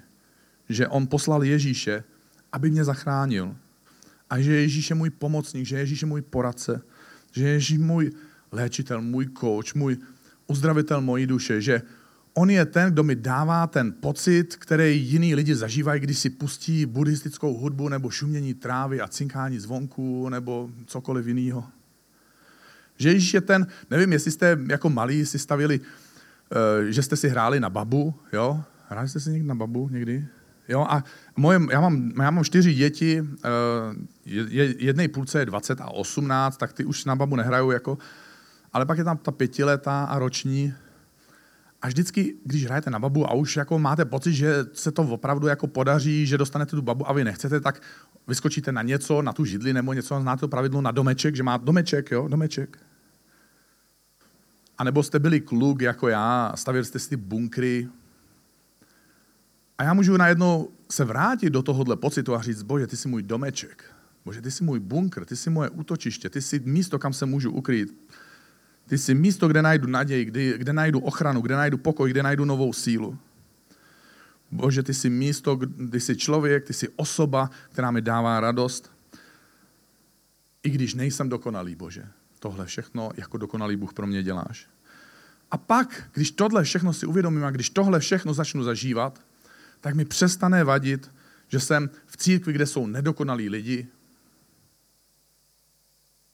že 0.69 0.88
on 0.88 1.07
poslal 1.07 1.43
Ježíše, 1.43 2.03
aby 2.51 2.69
mě 2.69 2.83
zachránil. 2.83 3.55
A 4.29 4.39
že 4.39 4.55
Ježíš 4.55 4.89
je 4.89 4.95
můj 4.95 5.09
pomocník, 5.09 5.65
že 5.65 5.79
Ježíš 5.79 6.01
je 6.01 6.07
můj 6.07 6.21
poradce, 6.21 6.81
že 7.31 7.47
Ježíš 7.47 7.69
je 7.69 7.79
můj 7.79 8.11
léčitel, 8.51 9.01
můj 9.01 9.29
coach, 9.39 9.75
můj 9.75 9.97
uzdravitel 10.47 11.01
mojí 11.01 11.27
duše, 11.27 11.61
že 11.61 11.81
on 12.38 12.50
je 12.50 12.65
ten, 12.65 12.91
kdo 12.91 13.04
mi 13.04 13.15
dává 13.15 13.67
ten 13.67 13.93
pocit, 13.93 14.56
který 14.56 15.08
jiní 15.08 15.36
lidi 15.36 15.56
zažívají, 15.56 16.02
když 16.02 16.19
si 16.19 16.30
pustí 16.30 16.86
buddhistickou 16.86 17.58
hudbu 17.58 17.89
nebo 17.89 18.10
šumění 18.10 18.54
trávy 18.54 19.02
a 19.02 19.08
cinkání 19.08 19.60
zvonku 19.60 20.30
nebo 20.30 20.69
cokoliv 20.86 21.28
jiného. 21.28 21.63
Že 22.98 23.10
Ježíš 23.10 23.34
je 23.34 23.41
ten, 23.41 23.67
nevím, 23.91 24.13
jestli 24.13 24.32
jste 24.32 24.58
jako 24.69 24.89
malí 24.89 25.26
si 25.26 25.39
stavili, 25.39 25.80
uh, 25.80 25.86
že 26.89 27.04
jste 27.04 27.15
si 27.15 27.30
hráli 27.30 27.60
na 27.60 27.69
babu, 27.69 28.15
jo? 28.34 28.63
Hráli 28.89 29.10
jste 29.10 29.19
si 29.19 29.30
někdy 29.32 29.48
na 29.48 29.56
babu 29.56 29.89
někdy? 29.89 30.28
Jo, 30.67 30.86
a 30.89 31.04
moje, 31.36 31.60
já, 31.71 31.82
mám, 31.82 32.12
já 32.21 32.32
mám 32.32 32.43
čtyři 32.43 32.74
děti, 32.74 33.21
uh, 33.21 33.28
jednej 34.78 35.08
půlce 35.08 35.39
je 35.39 35.45
20 35.45 35.82
a 35.82 35.88
18, 35.88 36.58
tak 36.58 36.74
ty 36.74 36.86
už 36.86 37.06
na 37.06 37.15
babu 37.15 37.36
nehrajou, 37.36 37.71
jako, 37.71 37.98
ale 38.74 38.86
pak 38.86 38.98
je 38.98 39.04
tam 39.04 39.17
ta 39.17 39.32
pětiletá 39.32 40.04
a 40.04 40.19
roční. 40.19 40.74
A 41.86 41.88
vždycky, 41.88 42.36
když 42.43 42.65
hrajete 42.65 42.89
na 42.89 43.00
babu 43.00 43.30
a 43.30 43.34
už 43.34 43.56
jako 43.56 43.80
máte 43.80 44.06
pocit, 44.06 44.34
že 44.34 44.65
se 44.74 44.91
to 44.91 45.02
opravdu 45.02 45.48
jako 45.48 45.67
podaří, 45.67 46.26
že 46.26 46.38
dostanete 46.38 46.76
tu 46.76 46.82
babu 46.82 47.10
a 47.10 47.13
vy 47.13 47.24
nechcete, 47.24 47.60
tak 47.60 47.82
vyskočíte 48.28 48.71
na 48.71 48.82
něco, 48.82 49.21
na 49.21 49.34
tu 49.34 49.45
židli 49.45 49.74
nebo 49.74 49.93
něco, 49.93 50.21
znáte 50.21 50.39
to 50.39 50.48
pravidlo 50.48 50.82
na 50.82 50.91
domeček, 50.91 51.36
že 51.36 51.43
má 51.43 51.58
domeček, 51.58 52.12
jo, 52.12 52.28
domeček. 52.28 52.78
A 54.78 54.84
nebo 54.84 55.04
jste 55.04 55.19
byli 55.19 55.41
kluk 55.41 55.82
jako 55.82 56.08
já, 56.08 56.54
stavili 56.56 56.86
jste 56.86 57.00
si 57.00 57.10
ty 57.10 57.15
bunkry. 57.15 57.88
A 59.78 59.84
já 59.84 59.93
můžu 59.93 60.17
najednou 60.17 60.69
se 60.91 61.06
vrátit 61.06 61.50
do 61.50 61.63
tohohle 61.63 61.95
pocitu 61.95 62.36
a 62.36 62.41
říct, 62.41 62.63
bože, 62.63 62.88
ty 62.88 62.98
jsi 62.98 63.08
můj 63.08 63.24
domeček. 63.24 63.84
Bože, 64.26 64.41
ty 64.41 64.52
jsi 64.52 64.63
můj 64.63 64.80
bunkr, 64.80 65.26
ty 65.26 65.36
jsi 65.36 65.50
moje 65.50 65.69
útočiště, 65.69 66.30
ty 66.30 66.41
jsi 66.41 66.60
místo, 66.60 67.00
kam 67.00 67.13
se 67.13 67.26
můžu 67.26 67.52
ukrýt. 67.52 68.10
Ty 68.88 68.98
jsi 68.98 69.15
místo, 69.15 69.48
kde 69.48 69.62
najdu 69.62 69.88
naději, 69.88 70.26
kde, 70.26 70.58
kde 70.58 70.74
najdu 70.74 71.00
ochranu, 71.00 71.41
kde 71.41 71.56
najdu 71.56 71.78
pokoj, 71.78 72.10
kde 72.10 72.24
najdu 72.24 72.45
novou 72.45 72.74
sílu. 72.74 73.17
Bože, 74.52 74.84
ty 74.84 74.93
jsi 74.93 75.10
místo, 75.10 75.60
ty 75.91 76.00
jsi 76.00 76.15
člověk, 76.15 76.67
ty 76.67 76.74
jsi 76.74 76.89
osoba, 76.95 77.50
která 77.69 77.91
mi 77.91 78.02
dává 78.02 78.39
radost. 78.39 78.91
I 80.63 80.69
když 80.69 80.93
nejsem 80.93 81.30
dokonalý, 81.30 81.76
Bože. 81.76 82.08
Tohle 82.39 82.65
všechno 82.65 83.12
jako 83.17 83.38
dokonalý 83.38 83.76
Bůh 83.76 83.93
pro 83.93 84.08
mě 84.08 84.24
děláš. 84.24 84.67
A 85.52 85.58
pak, 85.58 86.10
když 86.13 86.32
tohle 86.32 86.63
všechno 86.63 86.93
si 86.93 87.06
uvědomím 87.06 87.43
a 87.43 87.52
když 87.52 87.69
tohle 87.69 88.00
všechno 88.00 88.34
začnu 88.34 88.63
zažívat, 88.63 89.21
tak 89.82 89.95
mi 89.95 90.06
přestane 90.06 90.63
vadit, 90.63 91.12
že 91.48 91.60
jsem 91.60 91.89
v 92.06 92.17
církvi, 92.17 92.54
kde 92.54 92.65
jsou 92.65 92.88
nedokonalí 92.88 93.50
lidi, 93.50 93.88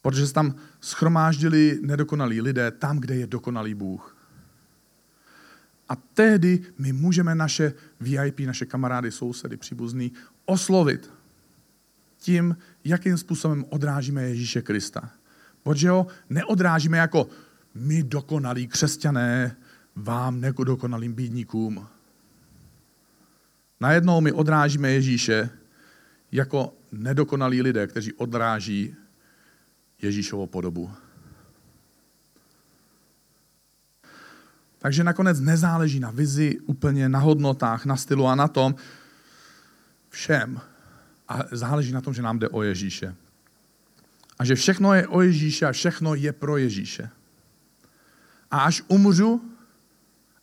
protože 0.01 0.27
se 0.27 0.33
tam 0.33 0.55
schromáždili 0.81 1.79
nedokonalí 1.81 2.41
lidé 2.41 2.71
tam, 2.71 2.99
kde 2.99 3.15
je 3.15 3.27
dokonalý 3.27 3.73
Bůh. 3.73 4.17
A 5.89 5.95
tehdy 5.95 6.63
my 6.77 6.93
můžeme 6.93 7.35
naše 7.35 7.73
VIP, 7.99 8.39
naše 8.39 8.65
kamarády, 8.65 9.11
sousedy, 9.11 9.57
příbuzný 9.57 10.11
oslovit 10.45 11.13
tím, 12.17 12.57
jakým 12.83 13.17
způsobem 13.17 13.65
odrážíme 13.69 14.23
Ježíše 14.23 14.61
Krista. 14.61 15.09
Protože 15.63 15.89
ho 15.89 16.07
neodrážíme 16.29 16.97
jako 16.97 17.27
my 17.75 18.03
dokonalí 18.03 18.67
křesťané 18.67 19.55
vám 19.95 20.39
nedokonalým 20.39 21.13
bídníkům. 21.13 21.87
Najednou 23.79 24.21
my 24.21 24.31
odrážíme 24.31 24.91
Ježíše 24.91 25.49
jako 26.31 26.73
nedokonalí 26.91 27.61
lidé, 27.61 27.87
kteří 27.87 28.13
odráží 28.13 28.95
Ježíšovo 30.03 30.47
podobu. 30.47 30.91
Takže 34.81 35.03
nakonec 35.03 35.39
nezáleží 35.39 35.99
na 35.99 36.11
vizi, 36.11 36.59
úplně 36.59 37.09
na 37.09 37.19
hodnotách, 37.19 37.85
na 37.85 37.95
stylu 37.97 38.27
a 38.27 38.35
na 38.35 38.47
tom 38.47 38.75
všem. 40.09 40.61
A 41.27 41.39
záleží 41.51 41.91
na 41.91 42.01
tom, 42.01 42.13
že 42.13 42.21
nám 42.21 42.39
jde 42.39 42.49
o 42.49 42.63
Ježíše. 42.63 43.15
A 44.39 44.45
že 44.45 44.55
všechno 44.55 44.93
je 44.93 45.07
o 45.07 45.21
Ježíše 45.21 45.65
a 45.65 45.71
všechno 45.71 46.15
je 46.15 46.33
pro 46.33 46.57
Ježíše. 46.57 47.09
A 48.51 48.59
až 48.59 48.81
umřu, 48.87 49.41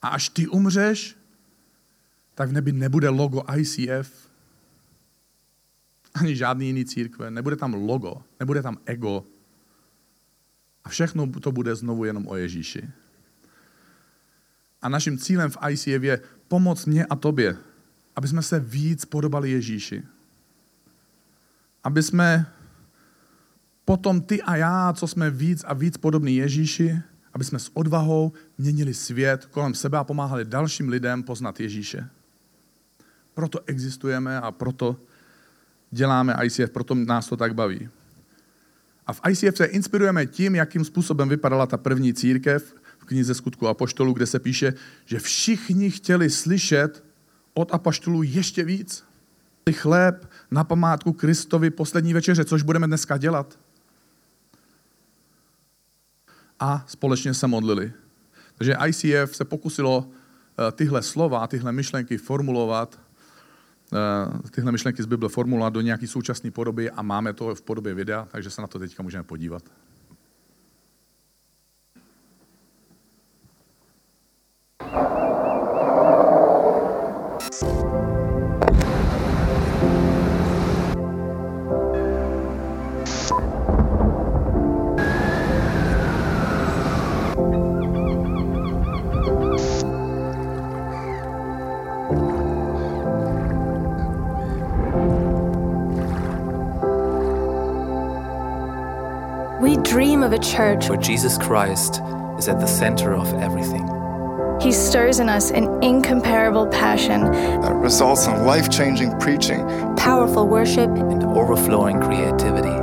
a 0.02 0.08
až 0.08 0.28
ty 0.28 0.48
umřeš, 0.48 1.16
tak 2.34 2.48
v 2.48 2.52
nebi 2.52 2.72
nebude 2.72 3.08
logo 3.08 3.42
ICF, 3.56 4.28
ani 6.14 6.36
žádný 6.36 6.66
jiný 6.66 6.84
církve, 6.84 7.30
nebude 7.30 7.56
tam 7.56 7.74
logo, 7.74 8.22
nebude 8.40 8.62
tam 8.62 8.78
ego. 8.86 9.24
A 10.84 10.88
všechno 10.88 11.26
to 11.40 11.52
bude 11.52 11.74
znovu 11.74 12.04
jenom 12.04 12.28
o 12.28 12.36
Ježíši. 12.36 12.88
A 14.82 14.88
naším 14.88 15.18
cílem 15.18 15.50
v 15.50 15.58
ICF 15.70 16.02
je 16.02 16.20
pomoct 16.48 16.86
mě 16.86 17.06
a 17.06 17.16
tobě, 17.16 17.56
aby 18.16 18.28
jsme 18.28 18.42
se 18.42 18.60
víc 18.60 19.04
podobali 19.04 19.50
Ježíši. 19.50 20.02
Aby 21.84 22.02
jsme 22.02 22.46
potom 23.84 24.20
ty 24.20 24.42
a 24.42 24.56
já, 24.56 24.92
co 24.92 25.06
jsme 25.06 25.30
víc 25.30 25.64
a 25.64 25.74
víc 25.74 25.96
podobní 25.96 26.36
Ježíši, 26.36 27.02
aby 27.32 27.44
jsme 27.44 27.58
s 27.58 27.70
odvahou 27.74 28.32
měnili 28.58 28.94
svět 28.94 29.46
kolem 29.46 29.74
sebe 29.74 29.98
a 29.98 30.04
pomáhali 30.04 30.44
dalším 30.44 30.88
lidem 30.88 31.22
poznat 31.22 31.60
Ježíše. 31.60 32.08
Proto 33.34 33.60
existujeme 33.66 34.40
a 34.40 34.52
proto 34.52 34.96
děláme 35.90 36.36
ICF, 36.44 36.70
proto 36.70 36.94
nás 36.94 37.28
to 37.28 37.36
tak 37.36 37.54
baví. 37.54 37.88
A 39.08 39.12
v 39.12 39.20
ICF 39.30 39.56
se 39.56 39.64
inspirujeme 39.64 40.26
tím, 40.26 40.54
jakým 40.54 40.84
způsobem 40.84 41.28
vypadala 41.28 41.66
ta 41.66 41.76
první 41.76 42.14
církev 42.14 42.74
v 42.98 43.04
knize 43.04 43.34
Skutku 43.34 43.68
Apoštolů, 43.68 44.12
kde 44.12 44.26
se 44.26 44.38
píše, 44.38 44.74
že 45.04 45.18
všichni 45.18 45.90
chtěli 45.90 46.30
slyšet 46.30 47.04
od 47.54 47.74
apoštolů 47.74 48.22
ještě 48.22 48.64
víc. 48.64 49.04
Chléb 49.72 50.30
na 50.50 50.64
památku 50.64 51.12
Kristovi 51.12 51.70
poslední 51.70 52.14
večeře, 52.14 52.44
což 52.44 52.62
budeme 52.62 52.86
dneska 52.86 53.16
dělat 53.16 53.58
a 56.60 56.84
společně 56.86 57.34
se 57.34 57.46
modlili. 57.46 57.92
Takže 58.54 58.76
ICF 58.86 59.36
se 59.36 59.44
pokusilo 59.44 60.08
eh, 60.08 60.72
tyhle 60.72 61.02
slova, 61.02 61.46
tyhle 61.46 61.72
myšlenky 61.72 62.18
formulovat, 62.18 63.00
tyhle 64.50 64.72
myšlenky 64.72 65.02
z 65.02 65.06
Bible 65.06 65.28
formulovat 65.28 65.72
do 65.72 65.80
nějaké 65.80 66.06
současné 66.06 66.50
podoby 66.50 66.90
a 66.90 67.02
máme 67.02 67.32
to 67.32 67.54
v 67.54 67.62
podobě 67.62 67.94
videa, 67.94 68.28
takže 68.30 68.50
se 68.50 68.60
na 68.60 68.66
to 68.66 68.78
teďka 68.78 69.02
můžeme 69.02 69.24
podívat. 69.24 69.62
A 100.38 100.40
church 100.40 100.88
where 100.88 100.98
Jesus 100.98 101.36
Christ 101.36 102.00
is 102.38 102.48
at 102.48 102.60
the 102.60 102.66
center 102.66 103.12
of 103.12 103.32
everything. 103.34 103.86
He 104.60 104.72
stirs 104.72 105.18
in 105.18 105.28
us 105.28 105.50
an 105.50 105.82
incomparable 105.82 106.66
passion 106.68 107.22
that 107.22 107.74
results 107.74 108.26
in 108.26 108.44
life 108.44 108.70
changing 108.70 109.18
preaching, 109.18 109.66
powerful 109.96 110.46
worship, 110.46 110.90
and 110.90 111.24
overflowing 111.24 112.00
creativity. 112.00 112.76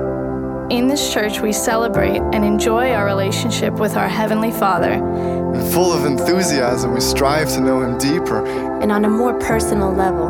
In 0.76 0.88
this 0.88 1.14
church, 1.14 1.40
we 1.40 1.54
celebrate 1.54 2.20
and 2.34 2.44
enjoy 2.44 2.92
our 2.92 3.06
relationship 3.06 3.74
with 3.76 3.96
our 3.96 4.10
Heavenly 4.10 4.52
Father. 4.52 4.92
And 4.92 5.74
full 5.74 5.94
of 5.94 6.06
enthusiasm, 6.06 6.94
we 6.94 7.00
strive 7.00 7.50
to 7.54 7.62
know 7.62 7.82
Him 7.82 7.98
deeper 7.98 8.46
and 8.82 8.92
on 8.92 9.06
a 9.06 9.10
more 9.10 9.38
personal 9.40 9.94
level. 9.94 10.30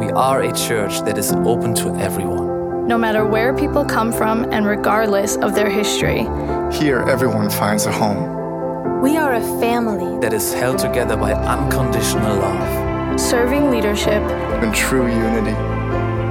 We 0.00 0.10
are 0.12 0.42
a 0.42 0.52
church 0.52 1.02
that 1.02 1.18
is 1.18 1.32
open 1.32 1.74
to 1.76 1.94
everyone 1.96 2.49
no 2.90 2.98
matter 2.98 3.24
where 3.24 3.54
people 3.54 3.84
come 3.84 4.10
from 4.10 4.52
and 4.52 4.66
regardless 4.66 5.36
of 5.36 5.54
their 5.54 5.70
history. 5.70 6.26
Here, 6.72 6.98
everyone 7.08 7.48
finds 7.48 7.86
a 7.86 7.92
home. 7.92 9.00
We 9.00 9.16
are 9.16 9.34
a 9.34 9.60
family 9.60 10.18
that 10.18 10.32
is 10.32 10.52
held 10.52 10.78
together 10.78 11.16
by 11.16 11.32
unconditional 11.32 12.36
love, 12.36 13.20
serving 13.20 13.70
leadership, 13.70 14.20
and 14.60 14.74
true 14.74 15.06
unity. 15.06 15.54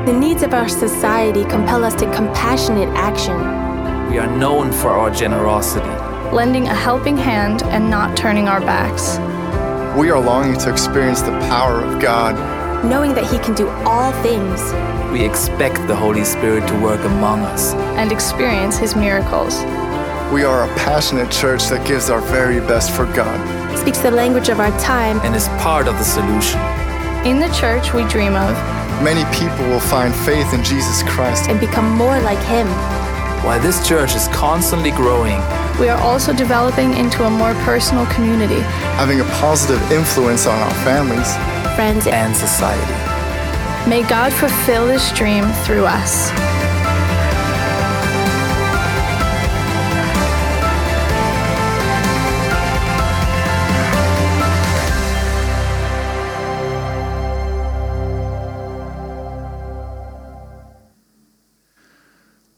The 0.05 0.17
needs 0.19 0.43
of 0.43 0.53
our 0.53 0.67
society 0.67 1.45
compel 1.45 1.85
us 1.85 1.95
to 1.95 2.13
compassionate 2.13 2.89
action. 2.89 3.37
We 4.11 4.19
are 4.19 4.27
known 4.37 4.73
for 4.73 4.89
our 4.89 5.09
generosity, 5.11 5.87
lending 6.35 6.67
a 6.67 6.75
helping 6.75 7.15
hand 7.15 7.63
and 7.63 7.89
not 7.89 8.17
turning 8.17 8.49
our 8.49 8.59
backs. 8.59 9.17
We 9.97 10.11
are 10.11 10.19
longing 10.19 10.59
to 10.59 10.69
experience 10.69 11.21
the 11.21 11.39
power 11.47 11.79
of 11.79 12.01
God, 12.01 12.35
knowing 12.83 13.13
that 13.13 13.29
He 13.29 13.37
can 13.39 13.55
do 13.55 13.67
all 13.85 14.11
things. 14.23 14.61
We 15.11 15.25
expect 15.25 15.87
the 15.87 15.95
Holy 15.95 16.23
Spirit 16.23 16.67
to 16.67 16.79
work 16.81 17.03
among 17.05 17.41
us. 17.41 17.73
And 17.97 18.11
experience 18.11 18.77
His 18.77 18.95
miracles. 18.95 19.55
We 20.31 20.43
are 20.43 20.63
a 20.63 20.75
passionate 20.75 21.31
church 21.31 21.67
that 21.69 21.85
gives 21.87 22.09
our 22.09 22.21
very 22.21 22.59
best 22.59 22.91
for 22.91 23.05
God, 23.13 23.39
speaks 23.77 23.97
the 23.97 24.11
language 24.11 24.49
of 24.49 24.59
our 24.59 24.71
time, 24.79 25.19
and 25.21 25.35
is 25.35 25.47
part 25.57 25.87
of 25.87 25.97
the 25.97 26.03
solution. 26.03 26.61
In 27.25 27.39
the 27.39 27.49
church 27.51 27.93
we 27.93 28.07
dream 28.07 28.35
of, 28.35 28.53
many 29.03 29.25
people 29.35 29.65
will 29.67 29.79
find 29.79 30.13
faith 30.13 30.53
in 30.53 30.63
Jesus 30.63 31.01
Christ. 31.03 31.49
And 31.49 31.59
become 31.59 31.89
more 31.97 32.19
like 32.21 32.39
Him. 32.45 32.67
While 33.43 33.59
this 33.59 33.87
church 33.87 34.15
is 34.15 34.27
constantly 34.29 34.91
growing, 34.91 35.41
we 35.79 35.89
are 35.89 35.99
also 35.99 36.33
developing 36.33 36.93
into 36.93 37.23
a 37.23 37.29
more 37.29 37.53
personal 37.65 38.05
community, 38.07 38.59
having 38.99 39.21
a 39.21 39.27
positive 39.41 39.81
influence 39.91 40.45
on 40.45 40.59
our 40.59 40.75
families, 40.83 41.33
friends, 41.75 42.07
and 42.07 42.35
society. 42.35 42.93
May 43.89 44.03
God 44.03 44.33
fulfill 44.33 44.87
this 44.87 45.11
dream 45.11 45.45
through 45.65 45.85
us. 45.85 46.31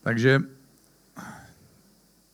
Takže 0.03 0.39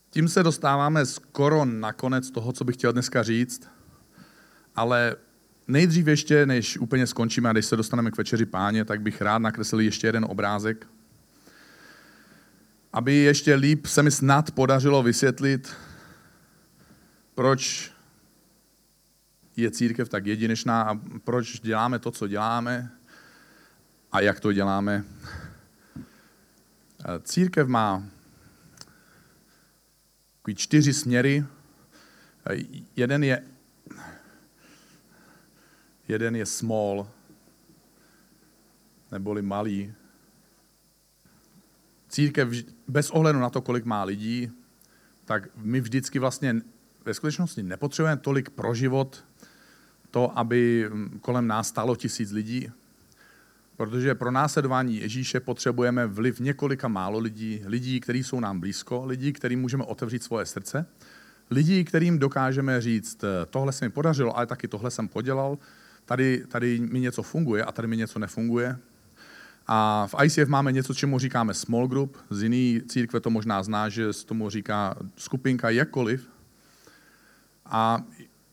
tím 0.10 0.28
se 0.28 0.44
dostáváme 0.44 1.06
skoro 1.06 1.66
na 1.66 1.94
konec 1.94 2.32
toho, 2.32 2.52
co 2.52 2.64
bych 2.64 2.76
chtěl 2.76 2.94
dneska 2.94 3.24
říct, 3.24 3.70
ale 4.76 5.16
nejdřív 5.68 6.08
ještě, 6.08 6.46
než 6.46 6.78
úplně 6.78 7.08
skončíme 7.08 7.50
a 7.50 7.54
když 7.54 7.66
se 7.66 7.76
dostaneme 7.76 8.12
k 8.12 8.18
večeři 8.18 8.46
páně, 8.46 8.86
tak 8.86 9.02
bych 9.02 9.22
rád 9.22 9.38
nakreslil 9.38 9.80
ještě 9.80 10.08
jeden 10.08 10.26
obrázek, 10.26 10.88
aby 12.94 13.16
ještě 13.16 13.56
líp 13.56 13.86
se 13.86 14.04
mi 14.04 14.12
snad 14.12 14.52
podařilo 14.52 15.04
vysvětlit, 15.04 15.76
proč 17.36 17.92
je 19.56 19.72
církev 19.72 20.10
tak 20.10 20.26
jedinečná 20.26 20.82
a 20.82 21.00
proč 21.24 21.60
děláme 21.60 22.00
to, 22.00 22.12
co 22.12 22.28
děláme 22.28 22.92
a 24.12 24.22
jak 24.22 24.40
to 24.40 24.54
děláme. 24.54 25.04
Církev 27.24 27.68
má 27.68 28.04
čtyři 30.56 30.94
směry. 30.94 31.46
Jeden 32.96 33.24
je, 33.24 33.44
jeden 36.08 36.36
je 36.36 36.46
small, 36.46 37.08
neboli 39.12 39.42
malý. 39.42 39.94
Církev 42.10 42.50
bez 42.88 43.10
ohledu 43.10 43.40
na 43.40 43.50
to, 43.50 43.62
kolik 43.62 43.86
má 43.86 44.04
lidí, 44.04 44.52
tak 45.26 45.48
my 45.56 45.82
vždycky 45.82 46.20
vlastně 46.20 46.62
ve 47.06 47.14
skutečnosti 47.14 47.64
nepotřebujeme 47.64 48.22
tolik 48.22 48.50
pro 48.50 48.74
život 48.74 49.26
to, 50.12 50.40
aby 50.40 50.90
kolem 51.22 51.48
nás 51.48 51.68
stalo 51.68 51.96
tisíc 51.96 52.32
lidí, 52.32 52.72
protože 53.78 54.16
pro 54.16 54.32
následování 54.32 54.98
Ježíše 54.98 55.40
potřebujeme 55.40 56.08
vliv 56.08 56.40
několika 56.40 56.88
málo 56.88 57.20
lidí, 57.20 57.62
lidí, 57.66 58.00
kteří 58.00 58.24
jsou 58.24 58.40
nám 58.40 58.60
blízko, 58.60 59.06
lidí, 59.06 59.34
kterým 59.34 59.62
můžeme 59.62 59.84
otevřít 59.84 60.24
svoje 60.24 60.46
srdce, 60.46 60.86
lidí, 61.52 61.84
kterým 61.84 62.20
dokážeme 62.20 62.82
říct, 62.82 63.24
tohle 63.50 63.72
se 63.74 63.86
mi 63.86 63.90
podařilo, 63.90 64.38
ale 64.38 64.46
taky 64.46 64.68
tohle 64.68 64.92
jsem 64.92 65.08
podělal, 65.08 65.58
tady, 66.08 66.44
tady 66.48 66.80
mi 66.80 67.00
něco 67.00 67.24
funguje 67.24 67.64
a 67.64 67.72
tady 67.72 67.88
mi 67.88 67.98
něco 67.98 68.20
nefunguje. 68.20 68.78
A 69.68 70.08
v 70.08 70.16
ICF 70.24 70.48
máme 70.48 70.72
něco, 70.72 70.94
čemu 70.94 71.20
říkáme 71.20 71.54
small 71.54 71.88
group, 71.88 72.18
z 72.30 72.44
jiný 72.44 72.82
církve 72.88 73.20
to 73.20 73.30
možná 73.30 73.64
zná, 73.64 73.90
že 73.90 74.14
se 74.14 74.26
tomu 74.26 74.50
říká 74.50 74.96
skupinka 75.16 75.70
jakkoliv. 75.70 76.30
A 77.66 78.04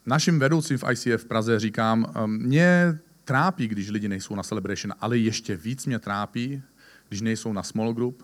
našim 0.06 0.38
vedoucím 0.38 0.78
v 0.78 0.84
ICF 0.92 1.22
v 1.22 1.24
Praze 1.24 1.60
říkám, 1.60 2.06
ehm, 2.14 2.30
mě 2.30 2.98
trápí, 3.24 3.68
když 3.68 3.90
lidi 3.90 4.08
nejsou 4.08 4.34
na 4.34 4.42
celebration, 4.42 4.94
ale 5.00 5.18
ještě 5.18 5.56
víc 5.56 5.86
mě 5.86 5.98
trápí, 5.98 6.62
když 7.08 7.20
nejsou 7.20 7.52
na 7.52 7.62
small 7.62 7.92
group, 7.92 8.22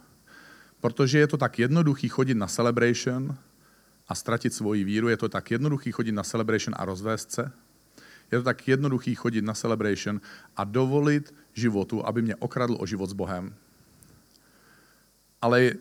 protože 0.81 1.19
je 1.19 1.27
to 1.27 1.37
tak 1.37 1.59
jednoduchý 1.59 2.09
chodit 2.09 2.35
na 2.35 2.47
celebration 2.47 3.37
a 4.09 4.15
ztratit 4.15 4.55
svoji 4.55 4.85
víru, 4.85 5.09
je 5.09 5.17
to 5.17 5.29
tak 5.29 5.51
jednoduchý 5.51 5.93
chodit 5.93 6.13
na 6.13 6.23
celebration 6.23 6.75
a 6.79 6.85
rozvést 6.85 7.33
se, 7.33 7.53
je 8.33 8.39
to 8.39 8.45
tak 8.45 8.69
jednoduchý 8.69 9.15
chodit 9.15 9.43
na 9.43 9.55
celebration 9.55 10.21
a 10.57 10.65
dovolit 10.65 11.35
životu, 11.55 12.07
aby 12.07 12.23
mě 12.23 12.37
okradl 12.37 12.77
o 12.81 12.87
život 12.87 13.11
s 13.11 13.13
Bohem. 13.13 13.55
Ale 15.43 15.73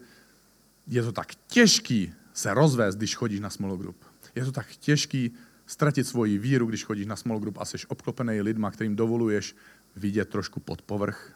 je 0.87 1.03
to 1.03 1.11
tak 1.11 1.35
těžký 1.47 2.13
se 2.33 2.53
rozvést, 2.53 2.95
když 2.95 3.15
chodíš 3.15 3.39
na 3.39 3.49
small 3.49 3.77
group. 3.77 3.97
Je 4.35 4.45
to 4.45 4.51
tak 4.51 4.67
těžký 4.67 5.31
ztratit 5.65 6.07
svoji 6.07 6.37
víru, 6.37 6.65
když 6.65 6.83
chodíš 6.83 7.05
na 7.05 7.15
small 7.15 7.39
group 7.39 7.57
a 7.57 7.65
jsi 7.65 7.77
obklopený 7.87 8.41
lidma, 8.41 8.71
kterým 8.71 8.95
dovoluješ 8.95 9.55
vidět 9.95 10.29
trošku 10.29 10.59
pod 10.59 10.81
povrch, 10.81 11.33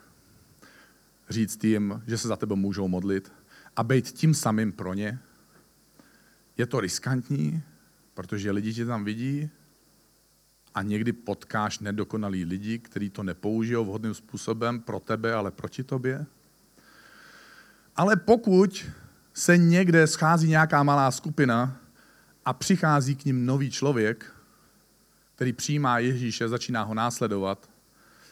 říct 1.29 1.63
jim, 1.63 2.03
že 2.07 2.17
se 2.17 2.27
za 2.27 2.35
tebe 2.35 2.55
můžou 2.55 2.87
modlit 2.87 3.31
a 3.75 3.83
být 3.83 4.11
tím 4.11 4.33
samým 4.33 4.71
pro 4.71 4.93
ně. 4.93 5.19
Je 6.57 6.65
to 6.65 6.79
riskantní, 6.79 7.63
protože 8.13 8.51
lidi 8.51 8.73
tě 8.73 8.85
tam 8.85 9.05
vidí 9.05 9.49
a 10.75 10.81
někdy 10.81 11.13
potkáš 11.13 11.79
nedokonalý 11.79 12.45
lidi, 12.45 12.79
kteří 12.79 13.09
to 13.09 13.23
nepoužijou 13.23 13.85
vhodným 13.85 14.13
způsobem 14.13 14.79
pro 14.79 14.99
tebe, 14.99 15.33
ale 15.33 15.51
proti 15.51 15.83
tobě. 15.83 16.25
Ale 17.95 18.15
pokud 18.15 18.85
se 19.33 19.57
někde 19.57 20.07
schází 20.07 20.49
nějaká 20.49 20.83
malá 20.83 21.11
skupina, 21.11 21.77
a 22.45 22.53
přichází 22.53 23.15
k 23.15 23.25
ním 23.25 23.45
nový 23.45 23.71
člověk, 23.71 24.31
který 25.35 25.53
přijímá 25.53 25.99
Ježíše, 25.99 26.49
začíná 26.49 26.83
ho 26.83 26.93
následovat. 26.93 27.69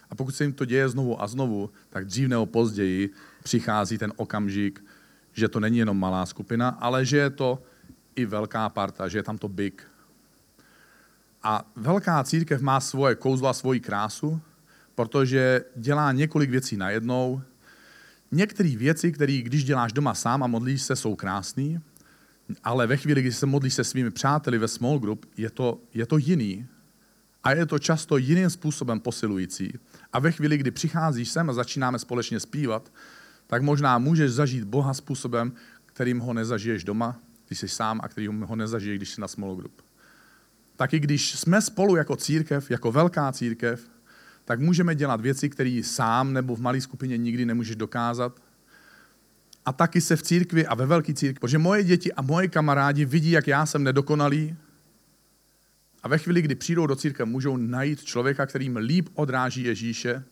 A 0.10 0.16
pokud 0.16 0.36
se 0.36 0.44
jim 0.44 0.54
to 0.54 0.66
děje 0.66 0.90
znovu 0.90 1.22
a 1.22 1.28
znovu, 1.28 1.70
tak 1.90 2.06
dřív 2.06 2.28
nebo 2.28 2.46
později 2.46 3.10
přichází 3.44 3.98
ten 3.98 4.14
okamžik, 4.16 4.86
že 5.34 5.48
to 5.48 5.60
není 5.60 5.78
jenom 5.78 6.00
malá 6.00 6.26
skupina, 6.26 6.70
ale 6.70 7.06
že 7.06 7.18
je 7.18 7.30
to 7.30 7.64
i 8.16 8.26
velká 8.26 8.70
parta, 8.70 9.08
že 9.08 9.18
je 9.18 9.24
tam 9.24 9.38
to 9.38 9.48
big. 9.48 9.84
A 11.44 11.72
velká 11.76 12.24
církev 12.24 12.62
má 12.62 12.80
svoje 12.80 13.16
kouzlo 13.16 13.48
a 13.48 13.54
svoji 13.54 13.80
krásu, 13.80 14.42
protože 14.96 15.62
dělá 15.76 16.12
několik 16.12 16.50
věcí 16.50 16.78
najednou. 16.78 17.42
Některé 18.32 18.76
věci, 18.76 19.12
které 19.12 19.42
když 19.42 19.64
děláš 19.64 19.94
doma 19.94 20.14
sám 20.14 20.44
a 20.44 20.48
modlíš 20.48 20.82
se, 20.82 20.96
jsou 20.96 21.16
krásné, 21.16 21.82
ale 22.64 22.88
ve 22.88 22.98
chvíli, 22.98 23.22
kdy 23.22 23.32
se 23.32 23.46
modlíš 23.46 23.74
se 23.74 23.84
svými 23.84 24.12
přáteli 24.12 24.58
ve 24.58 24.68
small 24.68 25.00
group, 25.00 25.26
je 25.38 25.50
to, 25.50 25.80
je 25.94 26.06
to 26.06 26.18
jiný. 26.18 26.68
A 27.44 27.52
je 27.52 27.66
to 27.66 27.80
často 27.80 28.18
jiným 28.18 28.50
způsobem 28.50 29.00
posilující. 29.00 29.74
A 30.14 30.20
ve 30.20 30.32
chvíli, 30.32 30.58
kdy 30.58 30.72
přicházíš 30.72 31.30
sem 31.30 31.50
a 31.50 31.54
začínáme 31.54 32.00
společně 32.00 32.40
zpívat, 32.40 32.92
tak 33.48 33.62
možná 33.62 33.98
můžeš 33.98 34.32
zažít 34.32 34.64
Boha 34.64 34.94
způsobem, 34.94 35.54
kterým 35.86 36.20
ho 36.20 36.34
nezažiješ 36.34 36.84
doma, 36.84 37.20
když 37.48 37.60
jsi 37.60 37.68
sám 37.68 38.00
a 38.04 38.08
kterým 38.08 38.42
ho 38.42 38.56
nezažiješ, 38.56 38.98
když 38.98 39.10
jsi 39.10 39.22
na 39.22 39.28
small 39.28 39.56
group. 39.56 39.82
Taky 40.82 41.00
když 41.00 41.40
jsme 41.40 41.62
spolu 41.62 41.96
jako 41.96 42.16
církev, 42.16 42.72
jako 42.72 42.92
velká 42.92 43.32
církev, 43.32 43.90
tak 44.46 44.60
můžeme 44.60 44.96
dělat 44.96 45.22
věci, 45.22 45.50
které 45.50 45.82
sám 45.84 46.34
nebo 46.34 46.56
v 46.56 46.62
malé 46.62 46.82
skupině 46.82 47.18
nikdy 47.18 47.46
nemůžeš 47.46 47.76
dokázat, 47.76 48.42
a 49.66 49.74
taky 49.74 50.02
se 50.02 50.16
v 50.16 50.24
církvi 50.24 50.66
a 50.66 50.76
ve 50.76 50.86
velké 50.86 51.14
církvi. 51.14 51.40
Protože 51.40 51.58
moje 51.58 51.84
děti 51.84 52.14
a 52.14 52.22
moje 52.22 52.48
kamarádi 52.48 53.06
vidí, 53.06 53.32
jak 53.32 53.48
já 53.48 53.66
jsem 53.66 53.84
nedokonalý. 53.84 54.56
A 56.04 56.08
ve 56.08 56.18
chvíli, 56.18 56.42
kdy 56.42 56.56
přijdou 56.56 56.88
do 56.88 56.96
církve, 56.96 57.26
můžou 57.26 57.58
najít 57.58 58.04
člověka, 58.04 58.46
kterým 58.46 58.76
líp 58.76 59.10
odráží 59.14 59.64
Ježíše. 59.64 60.24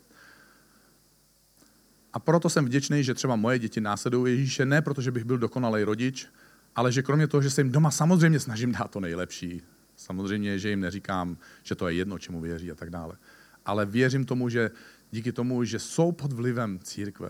A 2.14 2.20
proto 2.20 2.50
jsem 2.50 2.66
vděčný, 2.66 3.04
že 3.04 3.14
třeba 3.14 3.36
moje 3.36 3.60
děti 3.60 3.82
následují 3.82 4.38
Ježíše, 4.38 4.66
ne 4.66 4.82
protože 4.82 5.12
bych 5.12 5.24
byl 5.24 5.38
dokonalý 5.38 5.84
rodič, 5.84 6.28
ale 6.76 6.92
že 6.92 7.04
kromě 7.04 7.28
toho, 7.28 7.42
že 7.42 7.50
se 7.50 7.62
jim 7.62 7.72
doma 7.72 7.92
samozřejmě 7.92 8.40
snažím 8.40 8.72
dát 8.72 8.92
to 8.92 9.00
nejlepší. 9.00 9.62
Samozřejmě, 10.00 10.60
že 10.60 10.70
jim 10.70 10.80
neříkám, 10.80 11.38
že 11.64 11.76
to 11.76 11.88
je 11.88 11.96
jedno, 11.96 12.20
čemu 12.20 12.42
věří 12.42 12.72
a 12.72 12.76
tak 12.76 12.90
dále. 12.90 13.18
Ale 13.66 13.86
věřím 13.86 14.26
tomu, 14.26 14.50
že 14.50 14.72
díky 15.12 15.32
tomu, 15.32 15.64
že 15.64 15.80
jsou 15.80 16.12
pod 16.12 16.34
vlivem 16.34 16.80
církve, 16.84 17.30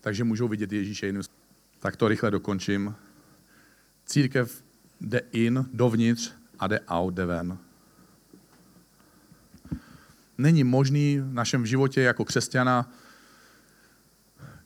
takže 0.00 0.24
můžou 0.24 0.48
vidět 0.48 0.72
Ježíše 0.72 1.06
jiným 1.06 1.22
Tak 1.78 1.96
to 1.96 2.08
rychle 2.08 2.30
dokončím. 2.30 2.94
Církev 4.06 4.64
jde 5.00 5.22
in, 5.32 5.64
dovnitř 5.72 6.32
a 6.58 6.66
jde 6.66 6.80
out, 6.80 7.14
jde 7.14 7.26
ven. 7.26 7.58
Není 10.38 10.64
možný 10.64 11.18
v 11.18 11.32
našem 11.32 11.66
životě 11.66 12.00
jako 12.00 12.24
křesťana 12.24 12.92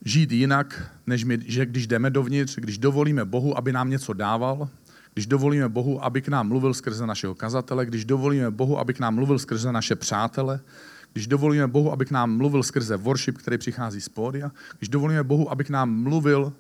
žít 0.05 0.33
jinak, 0.33 0.91
než 1.07 1.25
my, 1.25 1.39
že 1.47 1.67
když 1.67 1.87
jdeme 1.87 2.11
dovnitř, 2.11 2.57
když 2.57 2.79
dovolíme 2.79 3.25
Bohu, 3.25 3.59
aby 3.59 3.73
nám 3.73 3.91
něco 3.91 4.13
dával, 4.13 4.69
když 5.15 5.27
dovolíme 5.27 5.69
Bohu, 5.69 6.05
aby 6.05 6.23
k 6.23 6.29
nám 6.29 6.49
mluvil 6.49 6.75
skrze 6.75 7.07
našeho 7.07 7.35
kazatele, 7.35 7.87
když 7.87 8.05
dovolíme 8.05 8.51
Bohu, 8.51 8.79
aby 8.79 8.95
k 8.95 9.01
nám 9.01 9.15
mluvil 9.15 9.39
skrze 9.39 9.73
naše 9.73 9.97
přátele, 9.97 10.61
když 11.13 11.27
dovolíme 11.27 11.67
Bohu, 11.67 11.93
aby 11.93 12.05
k 12.05 12.11
nám 12.11 12.37
mluvil 12.37 12.63
skrze 12.63 12.97
worship, 12.97 13.39
který 13.39 13.59
přichází 13.59 14.01
z 14.01 14.09
pódia, 14.09 14.51
když 14.79 14.89
dovolíme 14.89 15.25
Bohu, 15.25 15.51
aby 15.51 15.65
k 15.65 15.71
nám 15.71 16.03
mluvil 16.03 16.53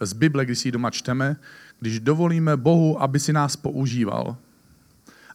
z 0.00 0.12
Bible, 0.12 0.44
když 0.44 0.58
si 0.58 0.68
ji 0.68 0.72
doma 0.72 0.90
čteme, 0.90 1.36
když 1.80 2.00
dovolíme 2.00 2.56
Bohu, 2.56 3.02
aby 3.02 3.20
si 3.20 3.32
nás 3.32 3.56
používal, 3.56 4.36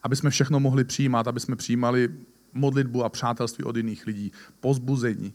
aby 0.04 0.16
jsme 0.16 0.30
všechno 0.30 0.60
mohli 0.60 0.84
přijímat, 0.84 1.28
aby 1.28 1.40
jsme 1.40 1.56
přijímali 1.56 2.10
modlitbu 2.54 3.04
a 3.04 3.10
přátelství 3.10 3.64
od 3.64 3.76
jiných 3.76 4.08
lidí, 4.08 4.32
pozbuzení, 4.60 5.34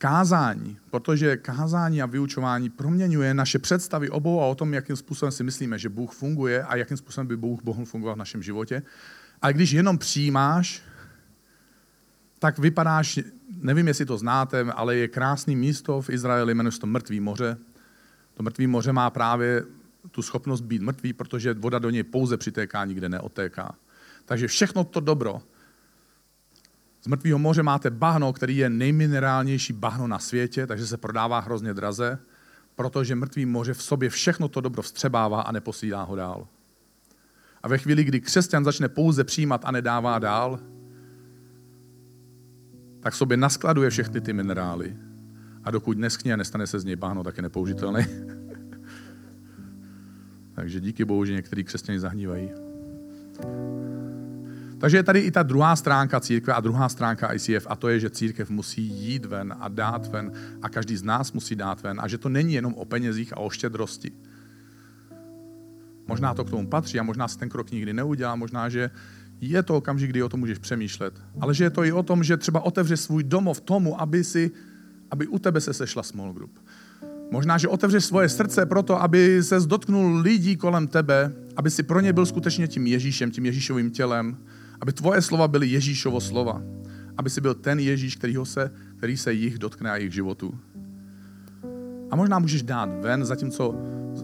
kázání, 0.00 0.76
protože 0.90 1.36
kázání 1.36 2.02
a 2.02 2.06
vyučování 2.06 2.70
proměňuje 2.70 3.34
naše 3.34 3.58
představy 3.58 4.10
o 4.10 4.20
Bohu 4.20 4.40
a 4.40 4.46
o 4.46 4.54
tom, 4.54 4.74
jakým 4.74 4.96
způsobem 4.96 5.32
si 5.32 5.44
myslíme, 5.44 5.78
že 5.78 5.88
Bůh 5.88 6.12
funguje 6.12 6.62
a 6.62 6.76
jakým 6.76 6.96
způsobem 6.96 7.26
by 7.26 7.36
Bůh 7.36 7.62
mohl 7.62 7.84
fungovat 7.84 8.14
v 8.14 8.18
našem 8.18 8.42
životě. 8.42 8.82
A 9.42 9.52
když 9.52 9.70
jenom 9.70 9.98
přijímáš, 9.98 10.82
tak 12.38 12.58
vypadáš, 12.58 13.20
nevím, 13.62 13.88
jestli 13.88 14.06
to 14.06 14.18
znáte, 14.18 14.60
ale 14.60 14.96
je 14.96 15.08
krásné 15.08 15.56
místo 15.56 16.02
v 16.02 16.10
Izraeli, 16.10 16.54
jmenuje 16.54 16.72
se 16.72 16.80
to 16.80 16.86
Mrtvý 16.86 17.20
moře. 17.20 17.56
To 18.34 18.42
Mrtvý 18.42 18.66
moře 18.66 18.92
má 18.92 19.10
právě 19.10 19.64
tu 20.10 20.22
schopnost 20.22 20.60
být 20.60 20.82
mrtvý, 20.82 21.12
protože 21.12 21.54
voda 21.54 21.78
do 21.78 21.90
něj 21.90 22.02
pouze 22.02 22.36
přitéká, 22.36 22.84
nikde 22.84 23.08
neotéká. 23.08 23.74
Takže 24.24 24.48
všechno 24.48 24.84
to 24.84 25.00
dobro. 25.00 25.42
Z 27.02 27.06
mrtvého 27.06 27.38
moře 27.38 27.62
máte 27.62 27.90
bahno, 27.90 28.32
který 28.32 28.56
je 28.56 28.70
nejminerálnější 28.70 29.72
bahno 29.72 30.06
na 30.06 30.18
světě, 30.18 30.66
takže 30.66 30.86
se 30.86 30.96
prodává 30.96 31.40
hrozně 31.40 31.74
draze, 31.74 32.18
protože 32.76 33.14
mrtvý 33.14 33.46
moře 33.46 33.74
v 33.74 33.82
sobě 33.82 34.10
všechno 34.10 34.48
to 34.48 34.60
dobro 34.60 34.82
vstřebává 34.82 35.42
a 35.42 35.52
neposílá 35.52 36.02
ho 36.02 36.16
dál. 36.16 36.48
A 37.62 37.68
ve 37.68 37.78
chvíli, 37.78 38.04
kdy 38.04 38.20
křesťan 38.20 38.64
začne 38.64 38.88
pouze 38.88 39.24
přijímat 39.24 39.62
a 39.64 39.70
nedává 39.70 40.18
dál, 40.18 40.60
tak 43.00 43.14
sobě 43.14 43.36
naskladuje 43.36 43.90
všechny 43.90 44.20
ty 44.20 44.32
minerály. 44.32 44.96
A 45.64 45.70
dokud 45.70 45.98
neschně 45.98 46.34
a 46.34 46.36
nestane 46.36 46.66
se 46.66 46.80
z 46.80 46.84
něj 46.84 46.96
bahno, 46.96 47.24
tak 47.24 47.36
je 47.36 47.42
nepoužitelný. 47.42 48.04
Takže 50.54 50.80
díky 50.80 51.04
Bohu, 51.04 51.24
že 51.24 51.32
některý 51.32 51.64
křesťani 51.64 52.00
zahnívají. 52.00 52.50
Takže 54.80 54.96
je 54.96 55.02
tady 55.02 55.20
i 55.20 55.30
ta 55.30 55.42
druhá 55.42 55.76
stránka 55.76 56.20
církve 56.20 56.54
a 56.54 56.60
druhá 56.60 56.88
stránka 56.88 57.34
ICF 57.34 57.66
a 57.66 57.76
to 57.76 57.88
je, 57.88 58.00
že 58.00 58.10
církev 58.10 58.50
musí 58.50 58.82
jít 58.82 59.24
ven 59.24 59.54
a 59.60 59.68
dát 59.68 60.06
ven 60.06 60.32
a 60.62 60.68
každý 60.68 60.96
z 60.96 61.02
nás 61.02 61.32
musí 61.32 61.56
dát 61.56 61.82
ven 61.82 62.00
a 62.00 62.08
že 62.08 62.18
to 62.18 62.28
není 62.28 62.54
jenom 62.54 62.74
o 62.74 62.84
penězích 62.84 63.32
a 63.32 63.36
o 63.36 63.50
štědrosti. 63.50 64.12
Možná 66.06 66.34
to 66.34 66.44
k 66.44 66.50
tomu 66.50 66.66
patří 66.66 67.00
a 67.00 67.02
možná 67.02 67.28
si 67.28 67.38
ten 67.38 67.48
krok 67.48 67.70
nikdy 67.70 67.92
neudělá, 67.92 68.36
možná, 68.36 68.68
že 68.68 68.90
je 69.40 69.62
to 69.62 69.76
okamžik, 69.76 70.10
kdy 70.10 70.22
o 70.22 70.28
tom 70.28 70.40
můžeš 70.40 70.58
přemýšlet. 70.58 71.14
Ale 71.40 71.54
že 71.54 71.64
je 71.64 71.70
to 71.70 71.84
i 71.84 71.92
o 71.92 72.02
tom, 72.02 72.24
že 72.24 72.36
třeba 72.36 72.60
otevře 72.60 72.96
svůj 72.96 73.24
domov 73.24 73.60
tomu, 73.60 74.00
aby, 74.00 74.24
si, 74.24 74.50
aby 75.10 75.26
u 75.26 75.38
tebe 75.38 75.60
se 75.60 75.74
sešla 75.74 76.02
small 76.02 76.32
group. 76.32 76.58
Možná, 77.30 77.58
že 77.58 77.68
otevřeš 77.68 78.04
svoje 78.04 78.28
srdce 78.28 78.66
proto, 78.66 79.02
aby 79.02 79.42
se 79.42 79.60
dotknul 79.60 80.16
lidí 80.16 80.56
kolem 80.56 80.88
tebe, 80.88 81.32
aby 81.56 81.70
si 81.70 81.82
pro 81.82 82.00
ně 82.00 82.12
byl 82.12 82.26
skutečně 82.26 82.68
tím 82.68 82.86
Ježíšem, 82.86 83.30
tím 83.30 83.46
Ježíšovým 83.46 83.90
tělem, 83.90 84.36
aby 84.80 84.92
tvoje 84.92 85.22
slova 85.22 85.48
byly 85.48 85.66
Ježíšovo 85.66 86.20
slova, 86.20 86.62
aby 87.16 87.30
si 87.30 87.40
byl 87.40 87.54
ten 87.54 87.78
Ježíš, 87.78 88.16
kterýho 88.16 88.44
se, 88.44 88.70
který 88.96 89.16
se 89.16 89.32
jich 89.32 89.58
dotkne 89.58 89.90
a 89.90 89.96
jejich 89.96 90.14
životu. 90.14 90.58
A 92.10 92.16
možná 92.16 92.38
můžeš 92.38 92.62
dát 92.62 92.90
ven, 93.02 93.24
zatímco, 93.24 93.74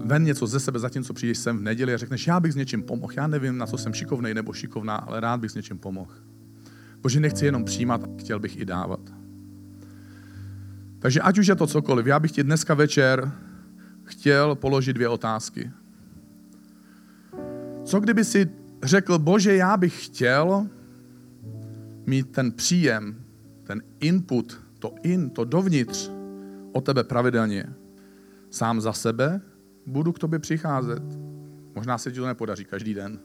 ven 0.05 0.25
něco 0.25 0.47
ze 0.47 0.61
sebe, 0.61 0.79
zatímco 0.79 1.15
přijdeš 1.15 1.39
sem 1.39 1.59
v 1.59 1.63
neděli 1.63 1.95
a 1.95 1.97
řekneš, 1.97 2.27
já 2.27 2.41
bych 2.41 2.53
s 2.53 2.57
něčím 2.57 2.83
pomohl. 2.83 3.13
Já 3.17 3.27
nevím, 3.27 3.59
na 3.59 3.67
co 3.67 3.79
jsem 3.79 3.95
šikovnej 3.95 4.35
nebo 4.35 4.53
šikovná, 4.53 4.97
ale 4.97 5.21
rád 5.21 5.41
bych 5.41 5.51
s 5.51 5.55
něčím 5.55 5.79
pomohl. 5.79 6.13
Bože, 7.03 7.21
nechci 7.21 7.45
jenom 7.45 7.65
přijímat, 7.65 8.01
chtěl 8.19 8.39
bych 8.39 8.57
i 8.57 8.65
dávat. 8.65 9.01
Takže 10.99 11.21
ať 11.21 11.39
už 11.39 11.47
je 11.47 11.55
to 11.55 11.67
cokoliv, 11.67 12.07
já 12.07 12.21
bych 12.21 12.33
ti 12.33 12.43
dneska 12.43 12.75
večer 12.75 13.33
chtěl 14.05 14.55
položit 14.55 14.93
dvě 14.93 15.09
otázky. 15.09 15.71
Co 17.85 18.01
kdyby 18.01 18.25
si 18.25 18.51
řekl, 18.83 19.19
bože, 19.19 19.57
já 19.57 19.77
bych 19.77 20.07
chtěl 20.07 20.67
mít 22.07 22.33
ten 22.33 22.53
příjem, 22.53 23.25
ten 23.65 23.83
input, 24.01 24.61
to 24.79 24.95
in, 25.03 25.31
to 25.31 25.45
dovnitř 25.45 26.11
o 26.73 26.81
tebe 26.81 27.05
pravidelně. 27.05 27.67
Sám 28.51 28.81
za 28.81 28.93
sebe 28.93 29.41
budu 29.87 30.13
k 30.13 30.19
tobě 30.19 30.39
přicházet. 30.39 31.03
Možná 31.75 31.99
se 31.99 32.13
ti 32.13 32.21
to 32.21 32.27
nepodaří 32.27 32.65
každý 32.65 32.95
den. 32.95 33.19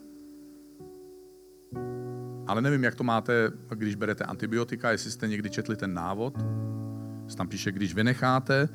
Ale 2.47 2.61
nevím, 2.61 2.83
jak 2.83 2.95
to 2.95 3.03
máte, 3.03 3.51
když 3.75 3.95
berete 3.95 4.23
antibiotika, 4.23 4.91
jestli 4.91 5.11
jste 5.11 5.27
někdy 5.27 5.49
četli 5.49 5.75
ten 5.75 5.93
návod. 5.93 6.37
Tam 7.37 7.47
píše, 7.47 7.71
když 7.71 7.93
vynecháte, 7.93 8.69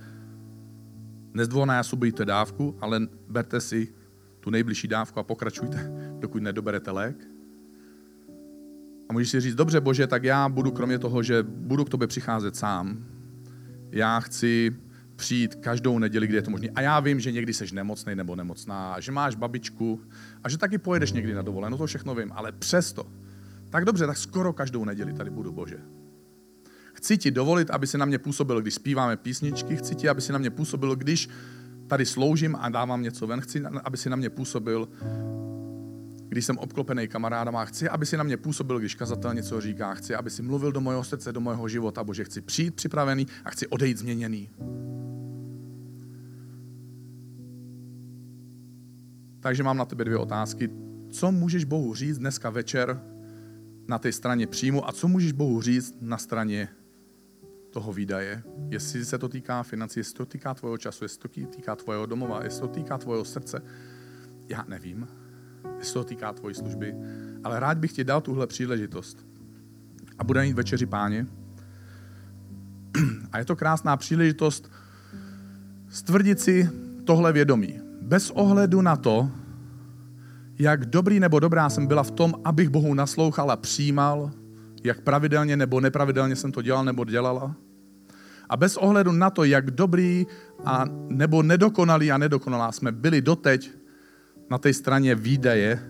nezdvonásobujte 1.34 2.24
dávku, 2.24 2.76
ale 2.80 3.00
berte 3.28 3.60
si 3.60 3.94
tu 4.40 4.50
nejbližší 4.50 4.88
dávku 4.88 5.20
a 5.20 5.22
pokračujte, 5.22 5.92
dokud 6.26 6.42
nedoberete 6.42 6.90
lék. 6.90 7.16
A 9.08 9.12
můžeš 9.12 9.30
si 9.30 9.40
říct, 9.40 9.54
dobře 9.54 9.80
bože, 9.80 10.06
tak 10.06 10.24
já 10.24 10.48
budu 10.48 10.70
kromě 10.70 10.98
toho, 10.98 11.22
že 11.22 11.42
budu 11.42 11.84
k 11.84 11.88
tobě 11.88 12.06
přicházet 12.08 12.56
sám, 12.56 13.04
já 13.90 14.20
chci 14.20 14.76
přijít 15.16 15.54
každou 15.54 15.98
neděli, 15.98 16.26
kdy 16.26 16.36
je 16.36 16.42
to 16.42 16.50
možné. 16.50 16.68
A 16.74 16.80
já 16.80 17.00
vím, 17.00 17.20
že 17.20 17.32
někdy 17.32 17.54
jsi 17.54 17.74
nemocný 17.74 18.14
nebo 18.14 18.36
nemocná, 18.36 19.00
že 19.00 19.12
máš 19.12 19.34
babičku 19.34 20.00
a 20.44 20.48
že 20.48 20.58
taky 20.58 20.78
pojedeš 20.78 21.12
někdy 21.12 21.34
na 21.34 21.42
dovolenou, 21.42 21.78
to 21.78 21.86
všechno 21.86 22.14
vím, 22.14 22.32
ale 22.34 22.52
přesto. 22.52 23.06
Tak 23.70 23.84
dobře, 23.84 24.06
tak 24.06 24.16
skoro 24.16 24.52
každou 24.52 24.84
neděli 24.84 25.12
tady 25.12 25.30
budu, 25.30 25.52
Bože. 25.52 25.78
Chci 26.92 27.18
ti 27.18 27.30
dovolit, 27.30 27.70
aby 27.70 27.86
si 27.86 27.98
na 27.98 28.04
mě 28.04 28.18
působil, 28.18 28.60
když 28.60 28.74
zpíváme 28.74 29.16
písničky, 29.16 29.76
chci 29.76 29.94
ti, 29.94 30.08
aby 30.08 30.20
si 30.20 30.32
na 30.32 30.38
mě 30.38 30.50
působil, 30.50 30.96
když 30.96 31.28
tady 31.86 32.06
sloužím 32.06 32.56
a 32.60 32.68
dávám 32.68 33.02
něco 33.02 33.26
ven, 33.26 33.40
chci, 33.40 33.62
aby 33.62 33.96
si 33.96 34.10
na 34.10 34.16
mě 34.16 34.30
působil, 34.30 34.88
když 36.28 36.44
jsem 36.44 36.58
obklopený 36.58 37.08
kamarádama, 37.08 37.64
chci, 37.64 37.88
aby 37.88 38.06
si 38.06 38.16
na 38.16 38.24
mě 38.24 38.36
působil, 38.36 38.78
když 38.78 38.94
kazatel 38.94 39.34
něco 39.34 39.60
říká, 39.60 39.94
chci, 39.94 40.14
aby 40.14 40.30
si 40.30 40.42
mluvil 40.42 40.72
do 40.72 40.80
mého 40.80 41.04
srdce, 41.04 41.32
do 41.32 41.40
mého 41.40 41.68
života, 41.68 42.04
bože, 42.04 42.24
chci 42.24 42.40
přijít 42.40 42.74
připravený 42.74 43.26
a 43.44 43.50
chci 43.50 43.66
odejít 43.66 43.98
změněný. 43.98 44.50
Takže 49.40 49.62
mám 49.62 49.76
na 49.76 49.84
tebe 49.84 50.04
dvě 50.04 50.18
otázky. 50.18 50.70
Co 51.10 51.32
můžeš 51.32 51.64
Bohu 51.64 51.94
říct 51.94 52.18
dneska 52.18 52.50
večer 52.50 53.02
na 53.88 53.98
té 53.98 54.12
straně 54.12 54.46
příjmu 54.46 54.88
a 54.88 54.92
co 54.92 55.08
můžeš 55.08 55.32
Bohu 55.32 55.62
říct 55.62 55.94
na 56.00 56.18
straně 56.18 56.68
toho 57.70 57.92
výdaje. 57.92 58.42
Jestli 58.68 59.04
se 59.04 59.18
to 59.18 59.28
týká 59.28 59.62
financí, 59.62 60.00
jestli 60.00 60.14
to 60.14 60.26
týká 60.26 60.54
tvojho 60.54 60.78
času, 60.78 61.04
jestli 61.04 61.18
to 61.18 61.28
týká 61.28 61.76
tvojho 61.76 62.06
domova, 62.06 62.44
jestli 62.44 62.60
to 62.60 62.68
týká 62.68 62.98
tvojho 62.98 63.24
srdce. 63.24 63.62
Já 64.48 64.64
nevím, 64.68 65.08
jestli 65.78 65.94
to 65.94 66.04
týká 66.04 66.32
tvojí 66.32 66.54
služby, 66.54 66.94
ale 67.44 67.60
rád 67.60 67.78
bych 67.78 67.92
ti 67.92 68.04
dal 68.04 68.20
tuhle 68.20 68.46
příležitost. 68.46 69.26
A 70.18 70.24
bude 70.24 70.42
mít 70.42 70.56
večeři 70.56 70.86
páně. 70.86 71.26
A 73.32 73.38
je 73.38 73.44
to 73.44 73.56
krásná 73.56 73.96
příležitost 73.96 74.70
stvrdit 75.88 76.40
si 76.40 76.70
tohle 77.04 77.32
vědomí. 77.32 77.80
Bez 78.02 78.30
ohledu 78.30 78.82
na 78.82 78.96
to, 78.96 79.30
jak 80.58 80.86
dobrý 80.86 81.20
nebo 81.20 81.40
dobrá 81.40 81.70
jsem 81.70 81.86
byla 81.86 82.02
v 82.02 82.10
tom, 82.10 82.34
abych 82.44 82.68
Bohu 82.68 82.94
naslouchal 82.94 83.50
a 83.50 83.56
přijímal, 83.56 84.30
jak 84.84 85.00
pravidelně 85.00 85.56
nebo 85.56 85.80
nepravidelně 85.80 86.36
jsem 86.36 86.52
to 86.52 86.62
dělal 86.62 86.84
nebo 86.84 87.04
dělala. 87.04 87.54
A 88.48 88.56
bez 88.56 88.76
ohledu 88.76 89.12
na 89.12 89.30
to, 89.30 89.44
jak 89.44 89.70
dobrý 89.70 90.26
a 90.64 90.84
nebo 91.08 91.42
nedokonalý 91.42 92.12
a 92.12 92.18
nedokonalá 92.18 92.72
jsme 92.72 92.92
byli 92.92 93.22
doteď 93.22 93.70
na 94.50 94.58
té 94.58 94.72
straně 94.72 95.14
výdaje, 95.14 95.82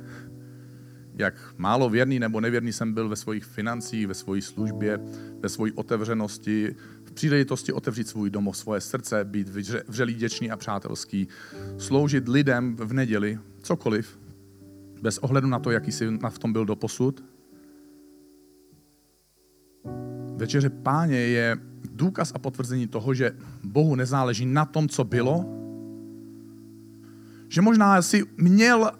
jak 1.18 1.34
málo 1.56 1.90
věrný 1.90 2.18
nebo 2.18 2.40
nevěrný 2.40 2.72
jsem 2.72 2.92
byl 2.92 3.08
ve 3.08 3.16
svých 3.16 3.44
financích, 3.44 4.06
ve 4.06 4.14
své 4.14 4.42
službě, 4.42 5.00
ve 5.40 5.48
své 5.48 5.72
otevřenosti, 5.74 6.76
v 7.04 7.12
příležitosti 7.12 7.72
otevřít 7.72 8.08
svůj 8.08 8.30
domov, 8.30 8.56
svoje 8.56 8.80
srdce, 8.80 9.24
být 9.24 9.48
vřelý, 9.88 10.14
děčný 10.14 10.50
a 10.50 10.56
přátelský, 10.56 11.28
sloužit 11.78 12.28
lidem 12.28 12.76
v 12.76 12.92
neděli, 12.92 13.38
cokoliv, 13.62 14.18
bez 15.02 15.18
ohledu 15.18 15.48
na 15.48 15.58
to, 15.58 15.70
jaký 15.70 15.92
jsi 15.92 16.18
v 16.28 16.38
tom 16.38 16.52
byl 16.52 16.64
doposud. 16.64 17.24
Večeře 20.36 20.70
páně 20.70 21.18
je 21.18 21.56
důkaz 21.90 22.32
a 22.34 22.38
potvrzení 22.38 22.86
toho, 22.86 23.14
že 23.14 23.36
Bohu 23.64 23.94
nezáleží 23.94 24.46
na 24.46 24.64
tom, 24.64 24.88
co 24.88 25.04
bylo, 25.04 25.55
že 27.48 27.60
možná 27.62 28.02
si 28.02 28.24
měl 28.36 28.90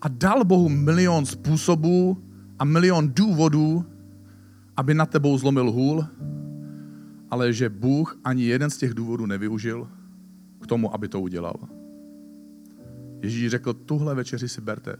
a 0.00 0.08
dal 0.08 0.44
Bohu 0.44 0.68
milion 0.68 1.26
způsobů 1.26 2.18
a 2.58 2.64
milion 2.64 3.12
důvodů, 3.14 3.84
aby 4.76 4.94
nad 4.94 5.10
tebou 5.10 5.38
zlomil 5.38 5.70
hůl, 5.70 6.06
ale 7.30 7.52
že 7.52 7.68
Bůh 7.68 8.18
ani 8.24 8.44
jeden 8.44 8.70
z 8.70 8.76
těch 8.76 8.94
důvodů 8.94 9.26
nevyužil 9.26 9.88
k 10.60 10.66
tomu, 10.66 10.94
aby 10.94 11.08
to 11.08 11.20
udělal. 11.20 11.54
Ježíš 13.22 13.50
řekl, 13.50 13.72
tuhle 13.72 14.14
večeři 14.14 14.48
si 14.48 14.60
berte. 14.60 14.96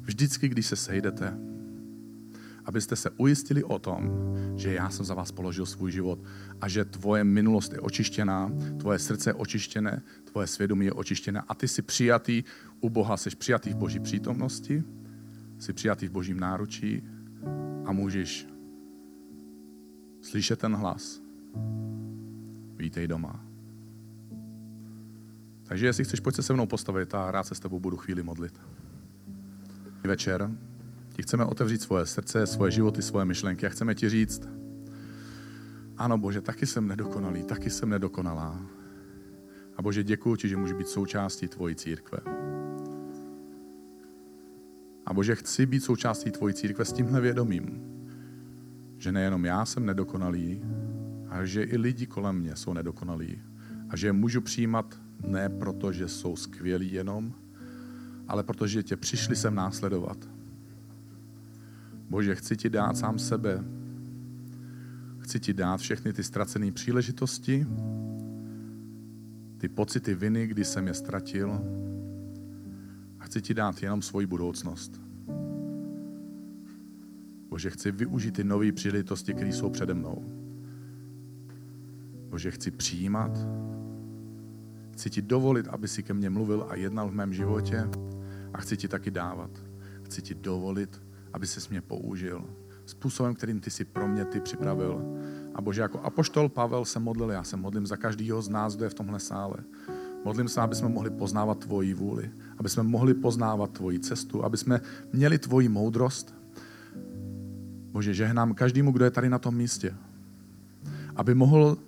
Vždycky, 0.00 0.48
když 0.48 0.66
se 0.66 0.76
sejdete, 0.76 1.38
abyste 2.66 2.96
se 2.96 3.10
ujistili 3.10 3.64
o 3.64 3.78
tom, 3.78 4.10
že 4.56 4.74
já 4.74 4.90
jsem 4.90 5.04
za 5.04 5.14
vás 5.14 5.32
položil 5.32 5.66
svůj 5.66 5.92
život 5.92 6.18
a 6.60 6.68
že 6.68 6.84
tvoje 6.84 7.24
minulost 7.24 7.72
je 7.72 7.80
očištěná, 7.80 8.52
tvoje 8.78 8.98
srdce 8.98 9.30
je 9.30 9.34
očištěné, 9.34 10.02
tvoje 10.24 10.46
svědomí 10.46 10.84
je 10.86 10.92
očištěné 10.92 11.42
a 11.48 11.54
ty 11.54 11.68
jsi 11.68 11.82
přijatý 11.82 12.44
u 12.80 12.90
Boha, 12.90 13.16
jsi 13.16 13.30
přijatý 13.30 13.70
v 13.70 13.76
Boží 13.76 14.00
přítomnosti, 14.00 14.84
jsi 15.58 15.72
přijatý 15.72 16.08
v 16.08 16.10
Božím 16.10 16.40
náručí 16.40 17.02
a 17.84 17.92
můžeš 17.92 18.46
slyšet 20.22 20.58
ten 20.58 20.74
hlas. 20.74 21.20
Vítej 22.76 23.06
doma. 23.06 23.44
Takže 25.62 25.86
jestli 25.86 26.04
chceš, 26.04 26.20
pojď 26.20 26.36
se 26.36 26.42
se 26.42 26.52
mnou 26.52 26.66
postavit 26.66 27.14
a 27.14 27.30
rád 27.30 27.46
se 27.46 27.54
s 27.54 27.60
tebou 27.60 27.80
budu 27.80 27.96
chvíli 27.96 28.22
modlit. 28.22 28.60
Večer 30.04 30.50
ti 31.16 31.22
chceme 31.22 31.44
otevřít 31.44 31.82
svoje 31.82 32.06
srdce, 32.06 32.46
svoje 32.46 32.70
životy, 32.70 33.02
svoje 33.02 33.24
myšlenky 33.24 33.66
a 33.66 33.68
chceme 33.68 33.94
ti 33.94 34.08
říct, 34.08 34.48
ano 35.96 36.18
Bože, 36.18 36.40
taky 36.40 36.66
jsem 36.66 36.88
nedokonalý, 36.88 37.42
taky 37.42 37.70
jsem 37.70 37.88
nedokonalá. 37.88 38.60
A 39.76 39.82
Bože, 39.82 40.04
děkuji 40.04 40.36
ti, 40.36 40.48
že 40.48 40.56
můžu 40.56 40.76
být 40.76 40.88
součástí 40.88 41.48
tvojí 41.48 41.74
církve. 41.74 42.18
A 45.06 45.14
Bože, 45.14 45.34
chci 45.34 45.66
být 45.66 45.80
součástí 45.80 46.30
tvojí 46.30 46.54
církve 46.54 46.84
s 46.84 46.92
tímhle 46.92 47.20
vědomím, 47.20 47.80
že 48.98 49.12
nejenom 49.12 49.44
já 49.44 49.64
jsem 49.64 49.86
nedokonalý, 49.86 50.62
ale 51.28 51.46
že 51.46 51.62
i 51.62 51.76
lidi 51.76 52.06
kolem 52.06 52.36
mě 52.36 52.56
jsou 52.56 52.72
nedokonalí 52.72 53.42
a 53.88 53.96
že 53.96 54.06
je 54.06 54.12
můžu 54.12 54.40
přijímat 54.40 55.00
Ne 55.26 55.48
proto, 55.48 55.92
že 55.92 56.08
jsou 56.08 56.36
skvělí 56.36 56.92
jenom, 56.92 57.34
ale 58.28 58.42
protože 58.42 58.82
tě 58.82 58.96
přišli 58.96 59.36
sem 59.36 59.54
následovat. 59.54 60.35
Bože, 62.10 62.34
chci 62.34 62.56
ti 62.56 62.70
dát 62.70 62.96
sám 62.96 63.18
sebe. 63.18 63.64
Chci 65.18 65.40
ti 65.40 65.54
dát 65.54 65.80
všechny 65.80 66.12
ty 66.12 66.24
ztracené 66.24 66.72
příležitosti, 66.72 67.66
ty 69.58 69.68
pocity 69.68 70.14
viny, 70.14 70.46
kdy 70.46 70.64
jsem 70.64 70.86
je 70.86 70.94
ztratil. 70.94 71.60
A 73.20 73.24
chci 73.24 73.42
ti 73.42 73.54
dát 73.54 73.82
jenom 73.82 74.02
svoji 74.02 74.26
budoucnost. 74.26 75.00
Bože, 77.48 77.70
chci 77.70 77.90
využít 77.90 78.34
ty 78.34 78.44
nové 78.44 78.72
příležitosti, 78.72 79.34
které 79.34 79.52
jsou 79.52 79.70
přede 79.70 79.94
mnou. 79.94 80.24
Bože, 82.28 82.50
chci 82.50 82.70
přijímat, 82.70 83.38
chci 84.92 85.10
ti 85.10 85.22
dovolit, 85.22 85.68
aby 85.68 85.88
si 85.88 86.02
ke 86.02 86.14
mně 86.14 86.30
mluvil 86.30 86.66
a 86.68 86.74
jednal 86.74 87.08
v 87.08 87.14
mém 87.14 87.32
životě 87.32 87.88
a 88.52 88.58
chci 88.58 88.76
ti 88.76 88.88
taky 88.88 89.10
dávat. 89.10 89.50
Chci 90.02 90.22
ti 90.22 90.34
dovolit, 90.34 91.02
aby 91.32 91.46
se 91.46 91.60
mě 91.70 91.80
použil 91.80 92.44
způsobem, 92.86 93.34
kterým 93.34 93.60
ty 93.60 93.70
si 93.70 93.84
pro 93.84 94.08
mě 94.08 94.24
ty 94.24 94.40
připravil. 94.40 95.04
A 95.54 95.60
Bože, 95.60 95.80
jako 95.80 96.00
apoštol 96.00 96.48
Pavel 96.48 96.84
se 96.84 96.98
modlil, 96.98 97.30
já 97.30 97.44
se 97.44 97.56
modlím 97.56 97.86
za 97.86 97.96
každýho 97.96 98.42
z 98.42 98.48
nás, 98.48 98.76
kdo 98.76 98.84
je 98.84 98.90
v 98.90 98.94
tomhle 98.94 99.20
sále. 99.20 99.56
Modlím 100.24 100.48
se, 100.48 100.60
aby 100.60 100.74
jsme 100.74 100.88
mohli 100.88 101.10
poznávat 101.10 101.58
tvoji 101.58 101.94
vůli, 101.94 102.30
aby 102.58 102.68
jsme 102.68 102.82
mohli 102.82 103.14
poznávat 103.14 103.70
tvoji 103.70 103.98
cestu, 103.98 104.44
aby 104.44 104.56
jsme 104.56 104.80
měli 105.12 105.38
tvoji 105.38 105.68
moudrost. 105.68 106.34
Bože, 107.92 108.14
žehnám 108.14 108.54
každému, 108.54 108.92
kdo 108.92 109.04
je 109.04 109.10
tady 109.10 109.28
na 109.28 109.38
tom 109.38 109.54
místě, 109.54 109.94
aby 111.16 111.34
mohl 111.34 111.78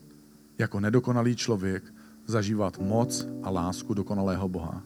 jako 0.58 0.80
nedokonalý 0.80 1.36
člověk 1.36 1.84
zažívat 2.26 2.78
moc 2.78 3.26
a 3.42 3.50
lásku 3.50 3.94
dokonalého 3.94 4.48
Boha. 4.48 4.82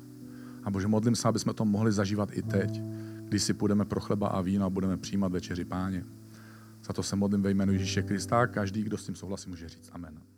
A 0.64 0.70
Bože, 0.70 0.88
modlím 0.88 1.14
se, 1.14 1.28
aby 1.28 1.38
jsme 1.38 1.54
to 1.54 1.64
mohli 1.64 1.92
zažívat 1.92 2.28
i 2.32 2.42
teď, 2.42 2.82
když 3.32 3.42
si 3.42 3.54
půjdeme 3.54 3.84
pro 3.84 4.00
chleba 4.00 4.28
a 4.28 4.40
víno 4.40 4.66
a 4.66 4.70
budeme 4.70 4.96
přijímat 4.96 5.32
večeři 5.32 5.64
páně. 5.64 6.04
Za 6.84 6.92
to 6.92 7.02
se 7.02 7.16
modlím 7.16 7.42
ve 7.42 7.50
jménu 7.50 7.72
Ježíše 7.72 8.02
Krista 8.02 8.46
každý, 8.46 8.82
kdo 8.82 8.98
s 8.98 9.06
tím 9.06 9.14
souhlasí, 9.14 9.50
může 9.50 9.68
říct 9.68 9.90
amen. 9.92 10.31